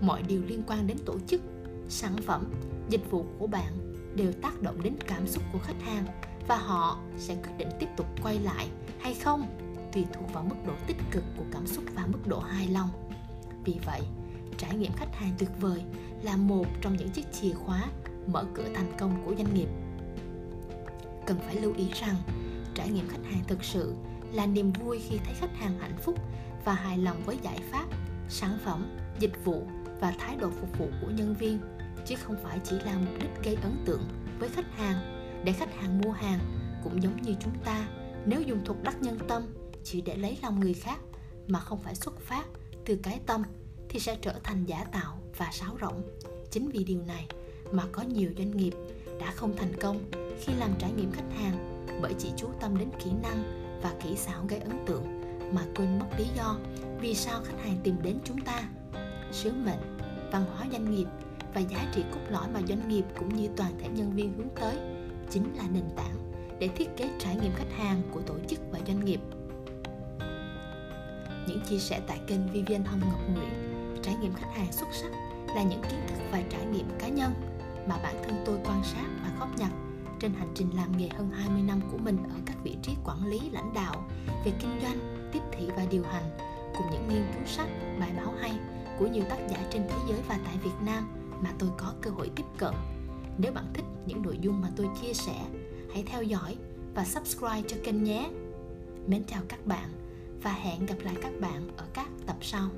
Mọi 0.00 0.22
điều 0.22 0.42
liên 0.44 0.62
quan 0.66 0.86
đến 0.86 0.96
tổ 1.06 1.18
chức, 1.26 1.40
sản 1.88 2.16
phẩm, 2.26 2.52
dịch 2.88 3.10
vụ 3.10 3.26
của 3.38 3.46
bạn 3.46 3.94
đều 4.16 4.32
tác 4.32 4.62
động 4.62 4.82
đến 4.82 4.94
cảm 5.06 5.26
xúc 5.26 5.42
của 5.52 5.58
khách 5.58 5.82
hàng 5.82 6.04
và 6.48 6.56
họ 6.56 6.98
sẽ 7.18 7.34
quyết 7.34 7.52
định 7.58 7.68
tiếp 7.80 7.88
tục 7.96 8.06
quay 8.22 8.38
lại 8.38 8.68
hay 9.00 9.14
không 9.14 9.46
tùy 9.92 10.06
thuộc 10.12 10.32
vào 10.32 10.44
mức 10.44 10.56
độ 10.66 10.72
tích 10.86 10.96
cực 11.10 11.24
của 11.36 11.44
cảm 11.52 11.66
xúc 11.66 11.84
và 11.94 12.06
mức 12.06 12.26
độ 12.26 12.38
hài 12.38 12.68
lòng. 12.68 12.88
Vì 13.64 13.74
vậy, 13.86 14.00
trải 14.58 14.74
nghiệm 14.74 14.92
khách 14.92 15.14
hàng 15.14 15.34
tuyệt 15.38 15.50
vời 15.60 15.82
là 16.22 16.36
một 16.36 16.66
trong 16.80 16.96
những 16.96 17.10
chiếc 17.10 17.32
chìa 17.32 17.52
khóa 17.52 17.84
mở 18.26 18.44
cửa 18.54 18.66
thành 18.74 18.92
công 18.98 19.22
của 19.24 19.34
doanh 19.34 19.54
nghiệp 19.54 19.68
cần 21.26 21.38
phải 21.46 21.56
lưu 21.56 21.74
ý 21.76 21.88
rằng, 21.94 22.16
trải 22.74 22.88
nghiệm 22.90 23.08
khách 23.08 23.24
hàng 23.24 23.44
thực 23.48 23.64
sự 23.64 23.94
là 24.32 24.46
niềm 24.46 24.72
vui 24.72 25.00
khi 25.08 25.18
thấy 25.24 25.34
khách 25.34 25.56
hàng 25.56 25.78
hạnh 25.78 25.96
phúc 26.04 26.18
và 26.64 26.72
hài 26.72 26.98
lòng 26.98 27.22
với 27.26 27.38
giải 27.42 27.58
pháp, 27.70 27.86
sản 28.28 28.58
phẩm, 28.64 28.96
dịch 29.18 29.44
vụ 29.44 29.66
và 30.00 30.14
thái 30.18 30.36
độ 30.36 30.50
phục 30.60 30.78
vụ 30.78 30.88
của 31.02 31.10
nhân 31.10 31.34
viên, 31.38 31.58
chứ 32.06 32.14
không 32.16 32.36
phải 32.42 32.58
chỉ 32.64 32.76
là 32.84 32.98
mục 32.98 33.14
đích 33.20 33.44
gây 33.44 33.54
ấn 33.62 33.76
tượng 33.84 34.02
với 34.38 34.48
khách 34.48 34.76
hàng, 34.76 34.96
để 35.44 35.52
khách 35.52 35.74
hàng 35.80 36.00
mua 36.00 36.10
hàng. 36.10 36.38
Cũng 36.84 37.02
giống 37.02 37.22
như 37.22 37.34
chúng 37.40 37.54
ta, 37.64 37.88
nếu 38.26 38.40
dùng 38.40 38.64
thuật 38.64 38.82
đắc 38.82 39.02
nhân 39.02 39.18
tâm, 39.28 39.42
chỉ 39.84 40.00
để 40.00 40.16
lấy 40.16 40.38
lòng 40.42 40.60
người 40.60 40.74
khác 40.74 41.00
mà 41.46 41.60
không 41.60 41.78
phải 41.82 41.94
xuất 41.94 42.20
phát 42.20 42.44
từ 42.84 42.98
cái 43.02 43.20
tâm 43.26 43.42
thì 43.88 43.98
sẽ 43.98 44.16
trở 44.22 44.32
thành 44.44 44.64
giả 44.64 44.84
tạo 44.92 45.18
và 45.36 45.48
sáo 45.52 45.76
rỗng. 45.80 46.02
Chính 46.50 46.68
vì 46.68 46.84
điều 46.84 47.02
này 47.02 47.26
mà 47.72 47.82
có 47.92 48.02
nhiều 48.02 48.30
doanh 48.38 48.56
nghiệp 48.56 48.74
đã 49.20 49.30
không 49.30 49.56
thành 49.56 49.72
công 49.80 50.10
khi 50.44 50.52
làm 50.54 50.70
trải 50.78 50.92
nghiệm 50.92 51.12
khách 51.12 51.36
hàng 51.38 51.86
bởi 52.02 52.14
chỉ 52.18 52.32
chú 52.36 52.48
tâm 52.60 52.78
đến 52.78 52.88
kỹ 53.04 53.10
năng 53.22 53.42
và 53.82 53.92
kỹ 54.02 54.16
xảo 54.16 54.44
gây 54.48 54.60
ấn 54.60 54.86
tượng 54.86 55.04
mà 55.54 55.62
quên 55.76 55.98
mất 55.98 56.06
lý 56.18 56.26
do 56.36 56.56
vì 57.00 57.14
sao 57.14 57.40
khách 57.44 57.64
hàng 57.64 57.76
tìm 57.82 57.96
đến 58.02 58.18
chúng 58.24 58.40
ta. 58.40 58.62
Sứ 59.32 59.52
mệnh, 59.52 59.98
văn 60.32 60.44
hóa 60.56 60.66
doanh 60.72 60.90
nghiệp 60.90 61.06
và 61.54 61.60
giá 61.60 61.86
trị 61.94 62.02
cốt 62.12 62.20
lõi 62.28 62.48
mà 62.54 62.60
doanh 62.68 62.88
nghiệp 62.88 63.04
cũng 63.18 63.36
như 63.36 63.48
toàn 63.56 63.72
thể 63.78 63.88
nhân 63.88 64.12
viên 64.12 64.32
hướng 64.36 64.48
tới 64.60 64.76
chính 65.30 65.56
là 65.56 65.64
nền 65.72 65.84
tảng 65.96 66.32
để 66.58 66.68
thiết 66.68 66.96
kế 66.96 67.10
trải 67.18 67.36
nghiệm 67.36 67.52
khách 67.54 67.72
hàng 67.76 68.02
của 68.12 68.20
tổ 68.20 68.34
chức 68.48 68.60
và 68.70 68.78
doanh 68.86 69.04
nghiệp. 69.04 69.20
Những 71.48 71.60
chia 71.68 71.78
sẻ 71.78 72.00
tại 72.06 72.20
kênh 72.26 72.52
Vivian 72.52 72.84
Hồng 72.84 73.00
Ngọc 73.00 73.20
Nguyễn, 73.34 73.82
trải 74.02 74.14
nghiệm 74.14 74.34
khách 74.34 74.54
hàng 74.54 74.72
xuất 74.72 74.88
sắc 74.92 75.10
là 75.56 75.62
những 75.62 75.82
kiến 75.82 76.00
thức 76.08 76.18
và 76.32 76.42
trải 76.50 76.66
nghiệm 76.66 76.86
cá 76.98 77.08
nhân 77.08 77.32
mà 77.86 77.98
bản 78.02 78.16
thân 78.24 78.42
tôi 78.46 78.58
quan 78.64 78.82
sát 78.84 79.06
và 79.22 79.30
góp 79.40 79.58
nhặt 79.58 79.70
trên 80.22 80.32
hành 80.34 80.52
trình 80.54 80.70
làm 80.76 80.96
nghề 80.96 81.08
hơn 81.08 81.30
20 81.30 81.62
năm 81.62 81.80
của 81.90 81.98
mình 81.98 82.16
ở 82.16 82.36
các 82.46 82.56
vị 82.64 82.76
trí 82.82 82.92
quản 83.04 83.26
lý 83.26 83.40
lãnh 83.50 83.74
đạo 83.74 84.08
về 84.44 84.52
kinh 84.60 84.80
doanh, 84.82 85.28
tiếp 85.32 85.40
thị 85.52 85.68
và 85.76 85.84
điều 85.90 86.02
hành 86.02 86.30
cùng 86.76 86.86
những 86.92 87.08
nghiên 87.08 87.22
cứu 87.34 87.46
sách, 87.46 87.68
bài 88.00 88.12
báo 88.16 88.34
hay 88.40 88.58
của 88.98 89.06
nhiều 89.06 89.24
tác 89.30 89.38
giả 89.50 89.66
trên 89.70 89.82
thế 89.88 89.96
giới 90.08 90.20
và 90.28 90.38
tại 90.44 90.56
Việt 90.64 90.84
Nam 90.86 91.08
mà 91.40 91.50
tôi 91.58 91.68
có 91.78 91.94
cơ 92.00 92.10
hội 92.10 92.30
tiếp 92.36 92.44
cận. 92.58 92.74
Nếu 93.38 93.52
bạn 93.52 93.64
thích 93.74 93.84
những 94.06 94.22
nội 94.22 94.38
dung 94.40 94.60
mà 94.60 94.68
tôi 94.76 94.86
chia 95.02 95.12
sẻ, 95.12 95.44
hãy 95.92 96.02
theo 96.06 96.22
dõi 96.22 96.56
và 96.94 97.04
subscribe 97.04 97.62
cho 97.68 97.76
kênh 97.84 98.04
nhé. 98.04 98.30
Mến 99.06 99.24
chào 99.24 99.42
các 99.48 99.66
bạn 99.66 99.88
và 100.42 100.52
hẹn 100.52 100.86
gặp 100.86 100.96
lại 101.02 101.14
các 101.22 101.32
bạn 101.40 101.68
ở 101.76 101.84
các 101.94 102.08
tập 102.26 102.36
sau. 102.40 102.68